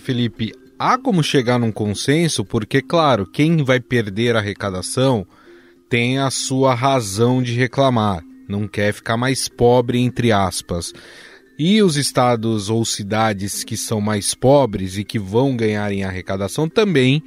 Felipe, 0.00 0.52
há 0.76 0.98
como 0.98 1.22
chegar 1.22 1.56
num 1.56 1.70
consenso, 1.70 2.44
porque, 2.44 2.82
claro, 2.82 3.24
quem 3.24 3.62
vai 3.62 3.78
perder 3.78 4.34
a 4.34 4.40
arrecadação 4.40 5.24
tem 5.88 6.18
a 6.18 6.30
sua 6.30 6.74
razão 6.74 7.40
de 7.40 7.54
reclamar, 7.54 8.24
não 8.48 8.66
quer 8.66 8.92
ficar 8.92 9.16
mais 9.16 9.48
pobre, 9.48 10.00
entre 10.00 10.32
aspas. 10.32 10.92
E 11.56 11.80
os 11.80 11.96
estados 11.96 12.68
ou 12.68 12.84
cidades 12.84 13.62
que 13.62 13.76
são 13.76 14.00
mais 14.00 14.34
pobres 14.34 14.98
e 14.98 15.04
que 15.04 15.18
vão 15.18 15.56
ganhar 15.56 15.92
em 15.92 16.02
arrecadação 16.02 16.68
também 16.68 17.22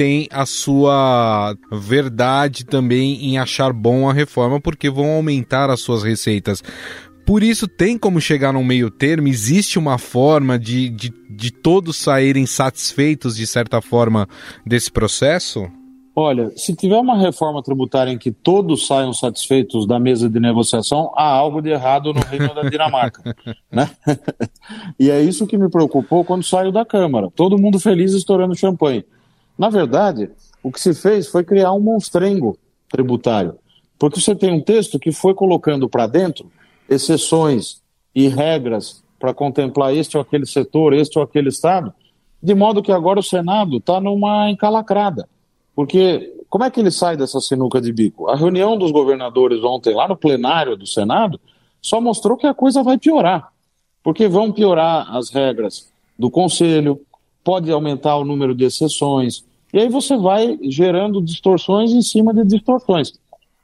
têm 0.00 0.26
a 0.30 0.46
sua 0.46 1.54
verdade 1.70 2.64
também 2.64 3.22
em 3.22 3.36
achar 3.36 3.70
bom 3.70 4.08
a 4.08 4.14
reforma, 4.14 4.58
porque 4.58 4.88
vão 4.88 5.10
aumentar 5.10 5.68
as 5.68 5.80
suas 5.80 6.02
receitas. 6.02 6.62
Por 7.26 7.42
isso, 7.42 7.68
tem 7.68 7.98
como 7.98 8.18
chegar 8.18 8.54
num 8.54 8.64
meio 8.64 8.90
termo? 8.90 9.28
Existe 9.28 9.78
uma 9.78 9.98
forma 9.98 10.58
de, 10.58 10.88
de, 10.88 11.12
de 11.28 11.50
todos 11.52 11.98
saírem 11.98 12.46
satisfeitos, 12.46 13.36
de 13.36 13.46
certa 13.46 13.82
forma, 13.82 14.26
desse 14.64 14.90
processo? 14.90 15.70
Olha, 16.16 16.50
se 16.56 16.74
tiver 16.74 16.96
uma 16.96 17.18
reforma 17.18 17.62
tributária 17.62 18.10
em 18.10 18.16
que 18.16 18.32
todos 18.32 18.86
saiam 18.86 19.12
satisfeitos 19.12 19.86
da 19.86 20.00
mesa 20.00 20.30
de 20.30 20.40
negociação, 20.40 21.12
há 21.14 21.26
algo 21.26 21.60
de 21.60 21.68
errado 21.68 22.14
no 22.14 22.20
reino 22.20 22.54
da 22.54 22.62
Dinamarca. 22.62 23.36
né? 23.70 23.90
e 24.98 25.10
é 25.10 25.20
isso 25.20 25.46
que 25.46 25.58
me 25.58 25.68
preocupou 25.68 26.24
quando 26.24 26.42
saiu 26.42 26.72
da 26.72 26.86
Câmara. 26.86 27.30
Todo 27.36 27.58
mundo 27.58 27.78
feliz 27.78 28.14
estourando 28.14 28.56
champanhe. 28.56 29.04
Na 29.60 29.68
verdade, 29.68 30.30
o 30.62 30.72
que 30.72 30.80
se 30.80 30.94
fez 30.94 31.26
foi 31.26 31.44
criar 31.44 31.74
um 31.74 31.80
monstrengo 31.80 32.56
tributário. 32.88 33.58
Porque 33.98 34.18
você 34.18 34.34
tem 34.34 34.50
um 34.50 34.62
texto 34.62 34.98
que 34.98 35.12
foi 35.12 35.34
colocando 35.34 35.86
para 35.86 36.06
dentro 36.06 36.50
exceções 36.88 37.82
e 38.14 38.26
regras 38.26 39.04
para 39.18 39.34
contemplar 39.34 39.94
este 39.94 40.16
ou 40.16 40.22
aquele 40.22 40.46
setor, 40.46 40.94
este 40.94 41.18
ou 41.18 41.22
aquele 41.22 41.50
Estado, 41.50 41.92
de 42.42 42.54
modo 42.54 42.82
que 42.82 42.90
agora 42.90 43.20
o 43.20 43.22
Senado 43.22 43.76
está 43.76 44.00
numa 44.00 44.50
encalacrada. 44.50 45.28
Porque 45.76 46.34
como 46.48 46.64
é 46.64 46.70
que 46.70 46.80
ele 46.80 46.90
sai 46.90 47.14
dessa 47.18 47.38
sinuca 47.38 47.82
de 47.82 47.92
bico? 47.92 48.30
A 48.30 48.36
reunião 48.36 48.78
dos 48.78 48.90
governadores 48.90 49.62
ontem, 49.62 49.94
lá 49.94 50.08
no 50.08 50.16
plenário 50.16 50.74
do 50.74 50.86
Senado, 50.86 51.38
só 51.82 52.00
mostrou 52.00 52.38
que 52.38 52.46
a 52.46 52.54
coisa 52.54 52.82
vai 52.82 52.96
piorar. 52.96 53.52
Porque 54.02 54.26
vão 54.26 54.52
piorar 54.52 55.14
as 55.14 55.28
regras 55.28 55.92
do 56.18 56.30
Conselho, 56.30 56.98
pode 57.44 57.70
aumentar 57.70 58.16
o 58.16 58.24
número 58.24 58.54
de 58.54 58.64
exceções, 58.64 59.44
e 59.72 59.78
aí 59.78 59.88
você 59.88 60.16
vai 60.16 60.58
gerando 60.62 61.22
distorções 61.22 61.92
em 61.92 62.02
cima 62.02 62.34
de 62.34 62.44
distorções. 62.44 63.12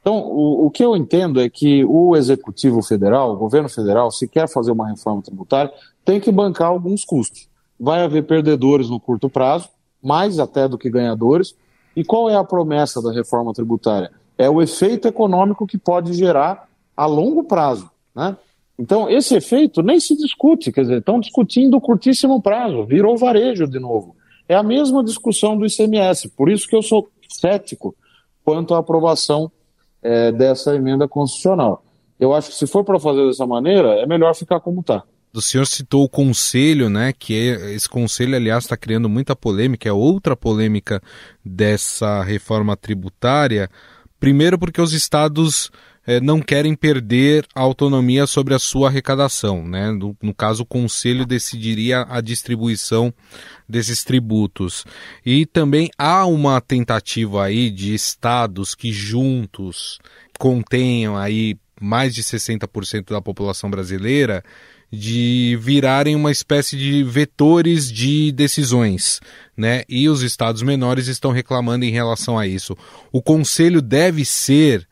Então, 0.00 0.18
o, 0.18 0.66
o, 0.66 0.70
que 0.70 0.84
eu 0.84 0.96
entendo 0.96 1.40
é 1.40 1.48
que 1.50 1.84
o 1.84 2.14
Executivo 2.14 2.80
Federal, 2.80 3.32
o 3.32 3.36
governo 3.36 3.68
federal, 3.68 4.10
se 4.12 4.28
quer 4.28 4.48
fazer 4.48 4.70
uma 4.70 4.88
reforma 4.88 5.20
tributária, 5.20 5.72
tem 6.04 6.20
que 6.20 6.30
bancar 6.30 6.68
alguns 6.68 7.04
custos. 7.04 7.48
Vai 7.78 8.04
haver 8.04 8.24
perdedores 8.24 8.88
no 8.88 9.00
curto 9.00 9.28
prazo, 9.28 9.68
mais 10.00 10.38
até 10.38 10.68
do 10.68 10.78
que 10.78 10.88
ganhadores. 10.88 11.56
E 11.96 12.04
qual 12.04 12.30
é 12.30 12.36
a 12.36 12.44
promessa 12.44 13.02
da 13.02 13.12
reforma 13.12 13.52
tributária? 13.52 14.12
É 14.38 14.48
o 14.48 14.62
efeito 14.62 15.08
econômico 15.08 15.66
que 15.66 15.76
pode 15.76 16.12
gerar 16.12 16.68
a 16.96 17.06
longo 17.06 17.42
prazo. 17.42 17.90
Né? 18.14 18.36
Então, 18.78 19.10
esse 19.10 19.34
efeito 19.34 19.82
nem 19.82 19.98
se 19.98 20.16
discute, 20.16 20.70
quer 20.70 20.82
dizer, 20.82 20.98
estão 20.98 21.18
discutindo 21.18 21.76
o 21.76 21.80
curtíssimo 21.80 22.40
prazo, 22.40 22.84
virou 22.84 23.16
varejo 23.16 23.66
de 23.66 23.78
novo. 23.78 24.14
É 24.48 24.54
a 24.54 24.62
mesma 24.62 25.02
discussão 25.02 25.56
do 25.56 25.66
ICMS, 25.66 26.28
por 26.30 26.50
isso 26.50 26.68
que 26.68 26.76
eu 26.76 26.82
sou 26.82 27.08
cético 27.28 27.94
quanto 28.44 28.74
à 28.74 28.78
aprovação 28.78 29.50
é, 30.02 30.30
dessa 30.30 30.74
emenda 30.74 31.08
constitucional. 31.08 31.84
Eu 32.18 32.32
acho 32.32 32.50
que 32.50 32.54
se 32.54 32.66
for 32.66 32.84
para 32.84 32.98
fazer 32.98 33.26
dessa 33.26 33.46
maneira, 33.46 33.94
é 34.00 34.06
melhor 34.06 34.34
ficar 34.34 34.60
como 34.60 34.80
está. 34.80 35.02
O 35.34 35.42
senhor 35.42 35.66
citou 35.66 36.04
o 36.04 36.08
conselho, 36.08 36.88
né? 36.88 37.12
Que 37.12 37.34
é, 37.34 37.74
esse 37.74 37.88
conselho, 37.88 38.34
aliás, 38.34 38.64
está 38.64 38.76
criando 38.76 39.08
muita 39.08 39.36
polêmica, 39.36 39.88
é 39.88 39.92
outra 39.92 40.34
polêmica 40.34 41.02
dessa 41.44 42.22
reforma 42.22 42.76
tributária. 42.76 43.68
Primeiro, 44.18 44.58
porque 44.58 44.80
os 44.80 44.94
estados 44.94 45.70
é, 46.06 46.20
não 46.20 46.40
querem 46.40 46.74
perder 46.74 47.46
a 47.54 47.60
autonomia 47.60 48.26
sobre 48.26 48.54
a 48.54 48.58
sua 48.58 48.88
arrecadação. 48.88 49.66
Né? 49.66 49.90
No, 49.90 50.16
no, 50.22 50.32
caso, 50.34 50.62
o 50.62 50.66
Conselho 50.66 51.26
decidiria 51.26 52.06
a 52.08 52.20
distribuição 52.20 53.12
desses 53.68 54.04
tributos. 54.04 54.84
E 55.24 55.44
também 55.44 55.90
há 55.98 56.24
uma 56.26 56.60
tentativa 56.60 57.44
aí 57.44 57.70
de 57.70 57.92
estados 57.94 58.74
que 58.74 58.92
juntos 58.92 59.98
contenham 60.38 61.16
aí 61.16 61.56
mais 61.80 62.14
de 62.14 62.22
60% 62.22 63.10
da 63.10 63.20
população 63.20 63.70
brasileira 63.70 64.42
de 64.90 65.58
virarem 65.60 66.14
uma 66.14 66.30
espécie 66.30 66.76
de 66.76 67.02
vetores 67.02 67.90
de 67.90 68.30
decisões, 68.30 69.20
né? 69.56 69.82
E 69.88 70.08
os 70.08 70.22
estados 70.22 70.62
menores 70.62 71.08
estão 71.08 71.32
reclamando 71.32 71.84
em 71.84 71.90
relação 71.90 72.38
a 72.38 72.46
isso. 72.46 72.76
O 73.10 73.20
conselho 73.20 73.82
deve 73.82 74.24
ser 74.24 74.86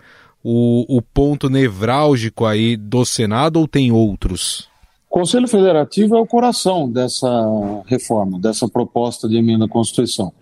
o, 0.45 0.99
o 0.99 1.01
ponto 1.01 1.49
nevrálgico 1.49 2.45
aí 2.45 2.77
do 2.77 3.03
Senado 3.07 3.59
ou 3.59 3.67
tem 3.67 3.91
outros? 3.91 4.69
O 5.09 5.21
Conselho 5.21 5.49
Federativo 5.49 6.17
é 6.17 6.21
o 6.21 6.27
coração 6.27 6.91
dessa 6.91 7.83
reforma, 7.87 8.39
dessa 8.39 8.69
proposta 8.69 9.27
de 9.27 9.39
emenda 9.39 9.65
à 9.65 9.69
Constituição. 9.69 10.33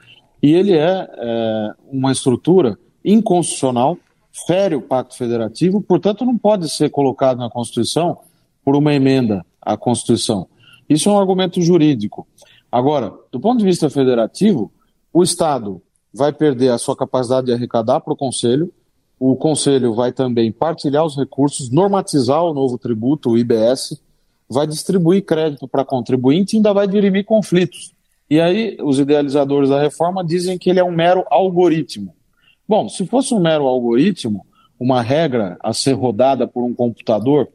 E 0.43 0.53
ele 0.53 0.73
é, 0.73 1.09
é 1.17 1.71
uma 1.91 2.11
estrutura 2.11 2.77
inconstitucional, 3.05 3.97
fere 4.47 4.75
o 4.75 4.83
Pacto 4.83 5.17
Federativo, 5.17 5.81
portanto, 5.81 6.25
não 6.25 6.37
pode 6.37 6.69
ser 6.69 6.91
colocado 6.91 7.39
na 7.39 7.51
Constituição 7.51 8.19
por 8.65 8.75
uma 8.75 8.93
emenda 8.93 9.45
à 9.61 9.77
Constituição. 9.77 10.49
Isso 10.89 11.09
é 11.09 11.13
um 11.13 11.19
argumento 11.19 11.61
jurídico. 11.61 12.27
Agora, 12.71 13.13
do 13.31 13.39
ponto 13.39 13.59
de 13.59 13.65
vista 13.65 13.89
federativo, 13.89 14.73
o 15.13 15.23
Estado 15.23 15.81
vai 16.13 16.33
perder 16.33 16.71
a 16.71 16.79
sua 16.79 16.97
capacidade 16.97 17.47
de 17.47 17.53
arrecadar 17.53 18.01
para 18.01 18.15
o 18.15 18.17
Conselho, 18.17 18.73
o 19.25 19.37
Conselho 19.37 19.95
vai 19.95 20.11
também 20.11 20.51
partilhar 20.51 21.05
os 21.05 21.17
recursos, 21.17 21.71
normatizar 21.71 22.43
o 22.43 22.53
novo 22.53 22.77
tributo, 22.77 23.31
o 23.31 23.39
IBS, 23.39 24.03
vai 24.49 24.67
distribuir 24.67 25.25
crédito 25.25 25.69
para 25.69 25.85
contribuinte 25.85 26.55
e 26.55 26.57
ainda 26.57 26.73
vai 26.73 26.89
dirimir 26.89 27.25
conflitos. 27.25 27.93
E 28.29 28.41
aí, 28.41 28.77
os 28.83 28.99
idealizadores 28.99 29.71
da 29.71 29.81
reforma 29.81 30.25
dizem 30.25 30.59
que 30.59 30.69
ele 30.69 30.81
é 30.81 30.85
um 30.85 30.91
mero 30.91 31.25
algoritmo. 31.31 32.13
Bom, 32.69 32.89
se 32.89 33.07
fosse 33.07 33.33
um 33.33 33.39
mero 33.39 33.65
algoritmo, 33.69 34.45
uma 34.77 35.01
regra 35.01 35.57
a 35.63 35.73
ser 35.73 35.93
rodada 35.93 36.49
por 36.49 36.65
um 36.65 36.75
computador 36.75 37.49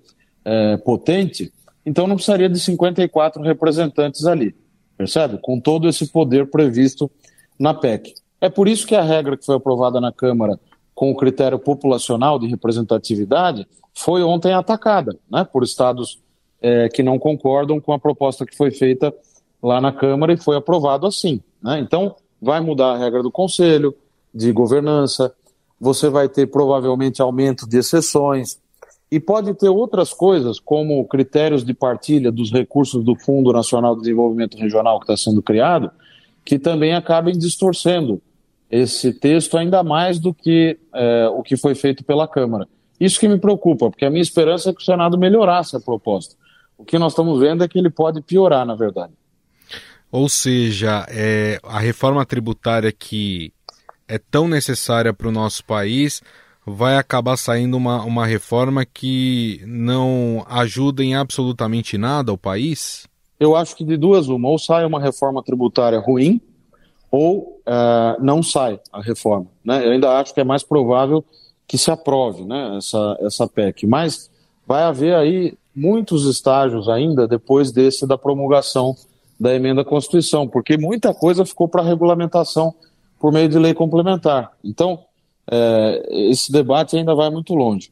é, 0.45 0.77
potente, 0.77 1.51
então 1.86 2.08
não 2.08 2.15
precisaria 2.15 2.47
de 2.47 2.62
54 2.62 3.43
representantes 3.43 4.25
ali, 4.25 4.56
percebe? 4.97 5.38
Com 5.41 5.60
todo 5.60 5.89
esse 5.89 6.08
poder 6.08 6.49
previsto 6.49 7.12
na 7.60 7.73
PEC. 7.73 8.13
É 8.39 8.47
por 8.47 8.69
isso 8.69 8.88
que 8.88 8.95
a 8.95 9.01
regra 9.01 9.36
que 9.36 9.45
foi 9.45 9.58
aprovada 9.58 9.99
na 9.99 10.13
Câmara 10.13 10.58
com 10.97 11.12
o 11.12 11.15
critério 11.15 11.60
populacional 11.60 12.39
de 12.39 12.47
representatividade 12.47 13.67
foi 13.93 14.23
ontem 14.23 14.51
atacada 14.51 15.15
né, 15.29 15.43
por 15.43 15.63
estados 15.63 16.19
é, 16.60 16.89
que 16.89 17.03
não 17.03 17.19
concordam 17.19 17.79
com 17.79 17.93
a 17.93 17.99
proposta 17.99 18.47
que 18.47 18.57
foi 18.57 18.71
feita 18.71 19.13
lá 19.62 19.79
na 19.79 19.91
Câmara 19.91 20.33
e 20.33 20.38
foi 20.38 20.57
aprovado 20.57 21.05
assim. 21.05 21.39
Né? 21.62 21.79
Então, 21.81 22.15
vai 22.41 22.62
mudar 22.62 22.93
a 22.93 22.97
regra 22.97 23.21
do 23.21 23.29
Conselho 23.29 23.95
de 24.33 24.51
governança, 24.51 25.31
você 25.79 26.10
vai 26.10 26.27
ter 26.27 26.47
provavelmente 26.47 27.21
aumento 27.21 27.69
de 27.69 27.77
exceções, 27.77 28.60
e 29.12 29.19
pode 29.19 29.53
ter 29.53 29.69
outras 29.69 30.12
coisas, 30.12 30.60
como 30.60 31.07
critérios 31.07 31.63
de 31.63 31.75
partilha 31.75 32.31
dos 32.31 32.51
recursos 32.51 33.03
do 33.03 33.15
Fundo 33.15 33.53
Nacional 33.53 33.93
de 33.93 34.01
Desenvolvimento 34.01 34.57
Regional 34.57 34.99
que 34.99 35.03
está 35.03 35.15
sendo 35.15 35.43
criado, 35.43 35.91
que 36.43 36.57
também 36.57 36.95
acabem 36.95 37.38
distorcendo 37.38 38.19
esse 38.69 39.13
texto 39.13 39.58
ainda 39.58 39.84
mais 39.84 40.19
do 40.19 40.34
que 40.34 40.77
é, 40.93 41.27
o 41.30 41.41
que 41.41 41.56
foi 41.56 41.75
feito 41.75 42.03
pela 42.03 42.27
Câmara. 42.27 42.67
Isso 42.99 43.19
que 43.19 43.27
me 43.27 43.38
preocupa, 43.38 43.89
porque 43.89 44.06
a 44.06 44.10
minha 44.10 44.21
esperança 44.21 44.69
é 44.69 44.73
que 44.73 44.82
o 44.82 44.86
Senado 44.86 45.17
melhorasse 45.17 45.75
a 45.75 45.80
proposta. 45.80 46.36
O 46.77 46.84
que 46.84 46.97
nós 46.97 47.13
estamos 47.13 47.39
vendo 47.39 47.63
é 47.63 47.67
que 47.67 47.77
ele 47.77 47.89
pode 47.89 48.21
piorar, 48.21 48.65
na 48.65 48.75
verdade. 48.75 49.13
Ou 50.12 50.30
seja, 50.30 51.06
é, 51.10 51.60
a 51.63 51.80
reforma 51.80 52.25
tributária 52.25 52.91
que 52.91 53.51
é 54.08 54.17
tão 54.17 54.47
necessária 54.47 55.13
para 55.13 55.27
o 55.27 55.32
nosso 55.32 55.63
país 55.65 56.21
vai 56.65 56.97
acabar 56.97 57.38
saindo 57.38 57.77
uma, 57.77 58.03
uma 58.03 58.25
reforma 58.25 58.86
que 58.86 59.62
não 59.65 60.45
ajuda 60.49 61.03
em 61.03 61.15
absolutamente 61.15 61.97
nada 61.97 62.34
o 62.34 62.38
país? 62.38 63.08
Eu 63.39 63.56
acho 63.56 63.75
que 63.75 63.84
de 63.84 63.95
duas 63.95 64.27
uma, 64.27 64.49
ou 64.49 64.58
sai 64.58 64.86
uma 64.86 64.99
reforma 64.99 65.43
tributária 65.43 65.99
ruim, 65.99 66.41
ou 67.12 67.62
uh, 67.65 68.22
não 68.22 68.43
sai 68.43 68.80
a 68.91 69.02
reforma. 69.02 69.48
Né? 69.63 69.86
Eu 69.86 69.91
ainda 69.91 70.20
acho 70.20 70.34
que 70.34 70.41
é 70.41 70.43
mais 70.43 70.63
provável 70.63 71.24
que 71.67 71.78
se 71.78 71.91
aprove 71.91 72.46
né, 72.46 72.78
essa, 72.78 73.17
essa 73.22 73.48
PEC, 73.48 73.86
mas 73.86 74.30
vai 74.65 74.84
haver 74.84 75.15
aí 75.15 75.54
muitos 75.76 76.26
estágios 76.26 76.89
ainda 76.89 77.28
depois 77.28 77.72
desse 77.72 78.08
da 78.08 78.17
promulgação 78.17 78.96
da 79.39 79.54
emenda 79.54 79.82
à 79.82 79.86
Constituição, 79.86 80.48
porque 80.48 80.78
muita 80.78 81.13
coisa 81.13 81.46
ficou 81.46 81.67
para 81.67 81.84
regulamentação 81.84 82.74
por 83.20 83.32
meio 83.32 83.48
de 83.48 83.60
lei 83.60 83.74
complementar. 83.74 84.52
Então, 84.63 85.04
é, 85.50 86.30
esse 86.30 86.52
debate 86.52 86.98
ainda 86.98 87.13
vai 87.13 87.30
muito 87.30 87.54
longe. 87.54 87.91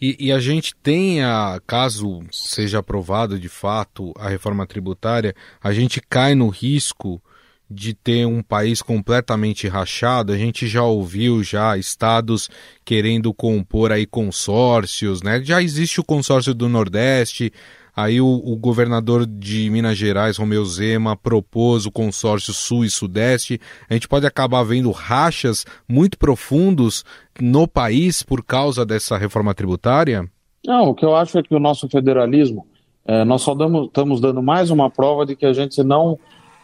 E, 0.00 0.26
e, 0.26 0.32
a 0.32 0.38
gente 0.38 0.74
tem, 0.76 1.24
a, 1.24 1.60
caso 1.66 2.22
seja 2.30 2.78
aprovado 2.78 3.38
de 3.38 3.48
fato 3.48 4.12
a 4.16 4.28
reforma 4.28 4.64
tributária, 4.66 5.34
a 5.60 5.72
gente 5.72 6.00
cai 6.00 6.36
no 6.36 6.48
risco 6.48 7.20
de 7.70 7.92
ter 7.92 8.26
um 8.26 8.42
país 8.42 8.80
completamente 8.80 9.68
rachado. 9.68 10.32
A 10.32 10.38
gente 10.38 10.66
já 10.66 10.82
ouviu 10.82 11.42
já 11.42 11.76
estados 11.76 12.48
querendo 12.84 13.32
compor 13.34 13.92
aí 13.92 14.06
consórcios, 14.06 15.22
né? 15.22 15.42
Já 15.42 15.62
existe 15.62 16.00
o 16.00 16.04
consórcio 16.04 16.54
do 16.54 16.68
Nordeste. 16.68 17.52
Aí 17.94 18.20
o, 18.20 18.26
o 18.28 18.56
governador 18.56 19.26
de 19.26 19.68
Minas 19.70 19.98
Gerais, 19.98 20.36
Romeu 20.36 20.64
Zema, 20.64 21.16
propôs 21.16 21.84
o 21.84 21.90
consórcio 21.90 22.54
Sul 22.54 22.84
e 22.84 22.90
Sudeste. 22.90 23.60
A 23.90 23.94
gente 23.94 24.06
pode 24.06 24.24
acabar 24.24 24.62
vendo 24.62 24.90
rachas 24.92 25.66
muito 25.88 26.16
profundos 26.16 27.04
no 27.40 27.66
país 27.66 28.22
por 28.22 28.44
causa 28.44 28.86
dessa 28.86 29.18
reforma 29.18 29.52
tributária? 29.52 30.24
Não, 30.64 30.90
o 30.90 30.94
que 30.94 31.04
eu 31.04 31.16
acho 31.16 31.38
é 31.38 31.42
que 31.42 31.54
o 31.54 31.58
nosso 31.58 31.88
federalismo, 31.88 32.66
é, 33.04 33.24
nós 33.24 33.42
só 33.42 33.52
damos, 33.52 33.88
estamos 33.88 34.20
dando 34.20 34.40
mais 34.40 34.70
uma 34.70 34.88
prova 34.88 35.26
de 35.26 35.34
que 35.34 35.44
a 35.44 35.52
gente 35.52 35.82
não 35.82 36.12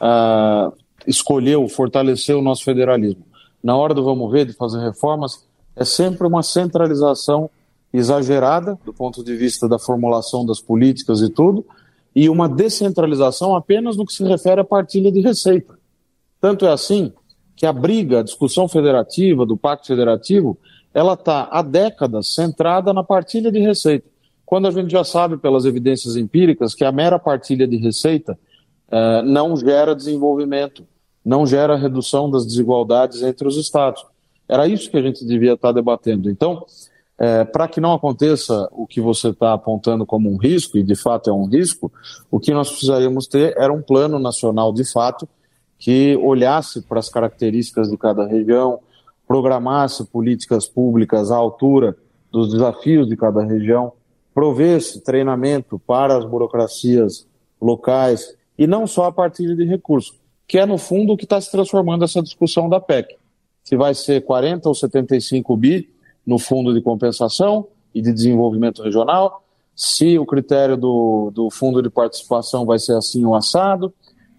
uh, 0.00 0.72
escolheu 1.06 1.66
fortalecer 1.68 2.36
o 2.36 2.42
nosso 2.42 2.64
federalismo. 2.64 3.24
na 3.62 3.76
hora 3.76 3.94
do 3.94 4.04
vamos 4.04 4.30
ver, 4.30 4.44
de 4.44 4.52
fazer 4.52 4.78
reformas, 4.78 5.46
é 5.74 5.84
sempre 5.84 6.26
uma 6.26 6.42
centralização 6.42 7.48
exagerada 7.92 8.78
do 8.84 8.92
ponto 8.92 9.24
de 9.24 9.34
vista 9.36 9.68
da 9.68 9.78
formulação 9.78 10.44
das 10.44 10.60
políticas 10.60 11.20
e 11.20 11.30
tudo, 11.30 11.64
e 12.14 12.28
uma 12.28 12.48
descentralização 12.48 13.56
apenas 13.56 13.96
no 13.96 14.04
que 14.04 14.12
se 14.12 14.24
refere 14.24 14.60
à 14.60 14.64
partilha 14.64 15.10
de 15.10 15.20
receita. 15.20 15.78
Tanto 16.40 16.66
é 16.66 16.72
assim 16.72 17.12
que 17.56 17.64
a 17.64 17.72
briga, 17.72 18.20
a 18.20 18.22
discussão 18.22 18.68
federativa, 18.68 19.46
do 19.46 19.56
Pacto 19.56 19.86
Federativo, 19.86 20.58
ela 20.92 21.14
está 21.14 21.48
há 21.50 21.62
décadas 21.62 22.34
centrada 22.34 22.92
na 22.92 23.02
partilha 23.02 23.50
de 23.50 23.60
receita. 23.60 24.06
Quando 24.44 24.68
a 24.68 24.70
gente 24.70 24.90
já 24.90 25.02
sabe 25.02 25.36
pelas 25.36 25.64
evidências 25.64 26.16
empíricas 26.16 26.74
que 26.74 26.84
a 26.84 26.92
mera 26.92 27.18
partilha 27.18 27.66
de 27.66 27.76
receita 27.76 28.38
eh, 28.90 29.22
não 29.22 29.56
gera 29.56 29.94
desenvolvimento, 29.94 30.86
não 31.24 31.46
gera 31.46 31.76
redução 31.76 32.30
das 32.30 32.44
desigualdades 32.44 33.22
entre 33.22 33.48
os 33.48 33.56
estados. 33.56 34.04
Era 34.48 34.68
isso 34.68 34.90
que 34.90 34.96
a 34.96 35.02
gente 35.02 35.24
devia 35.24 35.54
estar 35.54 35.72
debatendo. 35.72 36.30
Então, 36.30 36.64
eh, 37.18 37.44
para 37.44 37.66
que 37.66 37.80
não 37.80 37.92
aconteça 37.92 38.68
o 38.72 38.86
que 38.86 39.00
você 39.00 39.28
está 39.28 39.52
apontando 39.52 40.04
como 40.04 40.30
um 40.30 40.36
risco, 40.36 40.76
e 40.76 40.82
de 40.82 40.94
fato 40.94 41.30
é 41.30 41.32
um 41.32 41.46
risco, 41.46 41.90
o 42.30 42.38
que 42.38 42.52
nós 42.52 42.68
precisaríamos 42.70 43.26
ter 43.26 43.54
era 43.56 43.72
um 43.72 43.80
plano 43.80 44.18
nacional 44.18 44.72
de 44.72 44.84
fato 44.84 45.28
que 45.78 46.16
olhasse 46.16 46.82
para 46.82 46.98
as 46.98 47.08
características 47.08 47.90
de 47.90 47.96
cada 47.96 48.26
região, 48.26 48.80
programasse 49.26 50.04
políticas 50.04 50.66
públicas 50.66 51.30
à 51.30 51.36
altura 51.36 51.96
dos 52.30 52.50
desafios 52.50 53.08
de 53.08 53.16
cada 53.16 53.42
região, 53.42 53.92
provesse 54.34 55.00
treinamento 55.00 55.78
para 55.78 56.16
as 56.18 56.24
burocracias 56.24 57.26
locais 57.60 58.34
e 58.58 58.66
não 58.66 58.86
só 58.86 59.04
a 59.04 59.12
partir 59.12 59.54
de 59.54 59.64
recursos, 59.64 60.18
que 60.46 60.58
é 60.58 60.66
no 60.66 60.78
fundo 60.78 61.12
o 61.12 61.16
que 61.16 61.24
está 61.24 61.40
se 61.40 61.50
transformando 61.50 62.04
essa 62.04 62.22
discussão 62.22 62.68
da 62.68 62.80
PEC. 62.80 63.16
Se 63.62 63.76
vai 63.76 63.94
ser 63.94 64.24
40 64.24 64.68
ou 64.68 64.74
75 64.74 65.56
bi 65.56 65.88
no 66.26 66.38
fundo 66.38 66.74
de 66.74 66.80
compensação 66.80 67.66
e 67.94 68.02
de 68.02 68.12
desenvolvimento 68.12 68.82
regional, 68.82 69.42
se 69.74 70.18
o 70.18 70.26
critério 70.26 70.76
do, 70.76 71.30
do 71.34 71.50
fundo 71.50 71.82
de 71.82 71.90
participação 71.90 72.64
vai 72.64 72.78
ser 72.78 72.96
assim 72.96 73.24
o 73.24 73.34
assado, 73.34 73.92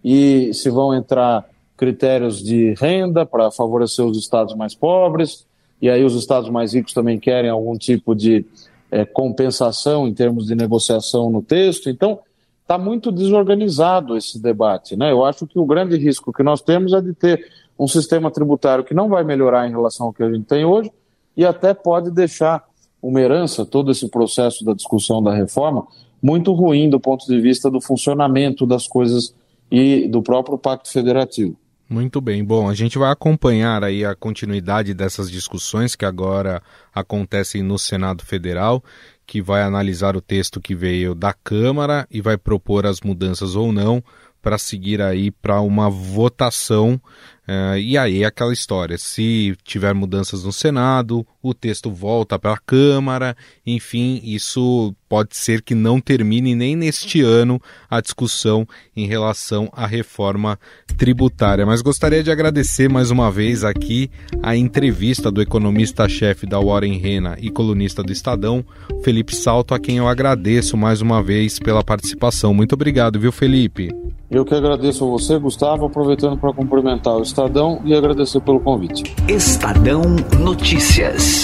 e 0.04 0.54
se 0.54 0.70
vão 0.70 0.94
entrar 0.94 1.50
critérios 1.76 2.41
de 2.41 2.76
renda 2.76 3.26
para 3.26 3.50
favorecer 3.50 4.06
os 4.06 4.18
estados 4.18 4.56
mais 4.56 4.76
pobres, 4.76 5.48
e 5.82 5.89
aí 5.89 6.04
os 6.04 6.15
estados 6.15 6.50
mais 6.50 6.74
ricos 6.74 6.94
também 6.94 7.20
querem 7.20 7.50
algum 7.50 7.76
tipo 7.76 8.15
de 8.15 8.46
é, 8.91 9.04
compensação 9.04 10.08
em 10.08 10.13
termos 10.13 10.46
de 10.46 10.56
negociação 10.56 11.30
no 11.30 11.41
texto. 11.41 11.89
Então, 11.89 12.20
está 12.65 12.80
muito 12.80 13.12
desorganizado 13.12 14.17
esse 14.17 14.41
debate. 14.41 14.95
Né? 14.95 15.12
Eu 15.12 15.23
acho 15.23 15.45
que 15.45 15.60
o 15.60 15.65
grande 15.65 15.97
risco 15.97 16.34
que 16.34 16.41
nós 16.41 16.62
temos 16.62 16.93
é 16.93 16.99
de 17.01 17.13
ter 17.13 17.45
um 17.78 17.88
sistema 17.88 18.32
tributário 18.32 18.84
que 18.84 18.93
não 18.93 19.08
vai 19.08 19.23
melhorar 19.23 19.67
em 19.67 19.71
relação 19.71 20.08
ao 20.08 20.13
que 20.13 20.23
a 20.23 20.32
gente 20.32 20.45
tem 20.45 20.65
hoje 20.65 20.91
e 21.38 21.45
até 21.45 21.75
pode 21.75 22.10
deixar 22.10 22.63
uma 22.99 23.21
herança, 23.21 23.63
todo 23.65 23.91
esse 23.91 24.10
processo 24.10 24.65
da 24.65 24.73
discussão 24.73 25.21
da 25.21 25.32
reforma, 25.32 25.86
muito 26.19 26.54
ruim 26.54 26.89
do 26.89 26.99
ponto 26.99 27.28
de 27.28 27.39
vista 27.39 27.69
do 27.69 27.80
funcionamento 27.80 28.65
das 28.65 28.88
coisas 28.88 29.36
e 29.69 30.08
do 30.08 30.23
próprio 30.23 30.58
Pacto 30.58 30.91
Federativo. 30.91 31.56
Muito 31.88 32.19
bem. 32.19 32.43
Bom, 32.43 32.67
a 32.67 32.73
gente 32.73 32.97
vai 32.97 33.12
acompanhar 33.12 33.84
aí 33.84 34.04
a 34.04 34.15
continuidade 34.15 34.91
dessas 34.95 35.30
discussões 35.30 35.95
que 35.95 36.04
agora 36.04 36.63
acontecem 36.93 37.62
no 37.62 37.78
Senado 37.78 38.25
Federal, 38.25 38.84
que 39.26 39.42
vai 39.42 39.62
analisar 39.62 40.16
o 40.16 40.22
texto 40.22 40.62
que 40.62 40.76
veio 40.76 41.16
da 41.16 41.34
Câmara 41.34 42.08
e 42.10 42.22
vai 42.22 42.38
propor 42.38 42.86
as 42.86 43.02
mudanças 43.02 43.56
ou 43.56 43.72
não 43.72 44.04
para 44.42 44.58
seguir 44.58 45.02
aí 45.02 45.32
para 45.32 45.60
uma 45.62 45.90
votação 45.90 47.02
Uh, 47.47 47.77
e 47.77 47.95
aí 47.95 48.25
aquela 48.25 48.51
história, 48.51 48.97
se 48.97 49.55
tiver 49.63 49.93
mudanças 49.93 50.43
no 50.43 50.51
Senado, 50.51 51.25
o 51.43 51.53
texto 51.53 51.91
volta 51.91 52.39
para 52.39 52.53
a 52.53 52.58
Câmara, 52.58 53.38
enfim, 53.65 54.19
isso 54.23 54.95
pode 55.08 55.38
ser 55.38 55.62
que 55.62 55.75
não 55.75 56.01
termine 56.01 56.55
nem 56.55 56.75
neste 56.75 57.21
ano 57.21 57.62
a 57.88 58.01
discussão 58.01 58.67
em 58.95 59.05
relação 59.05 59.69
à 59.71 59.86
reforma 59.86 60.60
tributária. 60.97 61.65
Mas 61.67 61.84
gostaria 61.84 62.23
de 62.23 62.31
agradecer 62.31 62.89
mais 62.89 63.12
uma 63.12 63.29
vez 63.31 63.63
aqui 63.63 64.10
a 64.41 64.55
entrevista 64.55 65.29
do 65.29 65.41
economista-chefe 65.41 66.47
da 66.47 66.60
Warren 66.60 66.97
Rena 66.97 67.38
e 67.39 67.51
colunista 67.51 68.01
do 68.01 68.12
Estadão, 68.12 68.65
Felipe 69.03 69.36
Salto, 69.36 69.75
a 69.75 69.79
quem 69.79 69.97
eu 69.97 70.08
agradeço 70.08 70.75
mais 70.75 70.99
uma 70.99 71.21
vez 71.21 71.60
pela 71.60 71.84
participação. 71.84 72.55
Muito 72.55 72.73
obrigado, 72.73 73.19
viu, 73.19 73.31
Felipe? 73.31 73.89
Eu 74.29 74.43
que 74.43 74.55
agradeço 74.55 75.05
a 75.05 75.08
você, 75.08 75.38
Gustavo, 75.38 75.86
aproveitando 75.86 76.38
para 76.38 76.51
cumprimentar 76.51 77.15
o 77.15 77.21
Estadão 77.36 77.82
e 77.84 77.93
agradecer 77.93 78.39
pelo 78.39 78.62
convite. 78.62 79.13
Estadão 79.28 80.04
Notícias. 80.39 81.43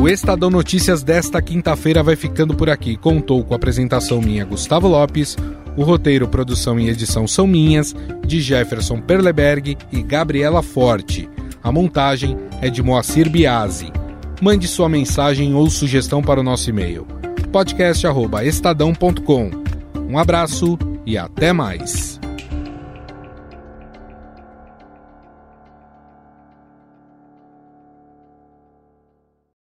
O 0.00 0.08
Estadão 0.08 0.48
Notícias 0.48 1.02
desta 1.02 1.42
quinta-feira 1.42 2.04
vai 2.04 2.14
ficando 2.14 2.54
por 2.54 2.70
aqui. 2.70 2.96
Contou 2.96 3.42
com 3.42 3.52
a 3.52 3.56
apresentação 3.56 4.20
minha, 4.20 4.44
Gustavo 4.44 4.86
Lopes. 4.86 5.36
O 5.76 5.82
roteiro, 5.82 6.28
produção 6.28 6.78
e 6.78 6.88
edição 6.88 7.26
são 7.26 7.48
minhas, 7.48 7.96
de 8.24 8.40
Jefferson 8.40 9.00
Perleberg 9.00 9.76
e 9.90 10.02
Gabriela 10.04 10.62
Forte. 10.62 11.28
A 11.64 11.72
montagem 11.72 12.36
é 12.62 12.70
de 12.70 12.80
Moacir 12.80 13.28
Biasi. 13.28 13.92
Mande 14.40 14.68
sua 14.68 14.88
mensagem 14.88 15.52
ou 15.52 15.68
sugestão 15.68 16.22
para 16.22 16.38
o 16.38 16.44
nosso 16.44 16.70
e-mail 16.70 17.04
podcast@estadão.com. 17.50 19.50
Um 20.08 20.16
abraço 20.16 20.78
e 21.04 21.18
até 21.18 21.52
mais. 21.52 22.20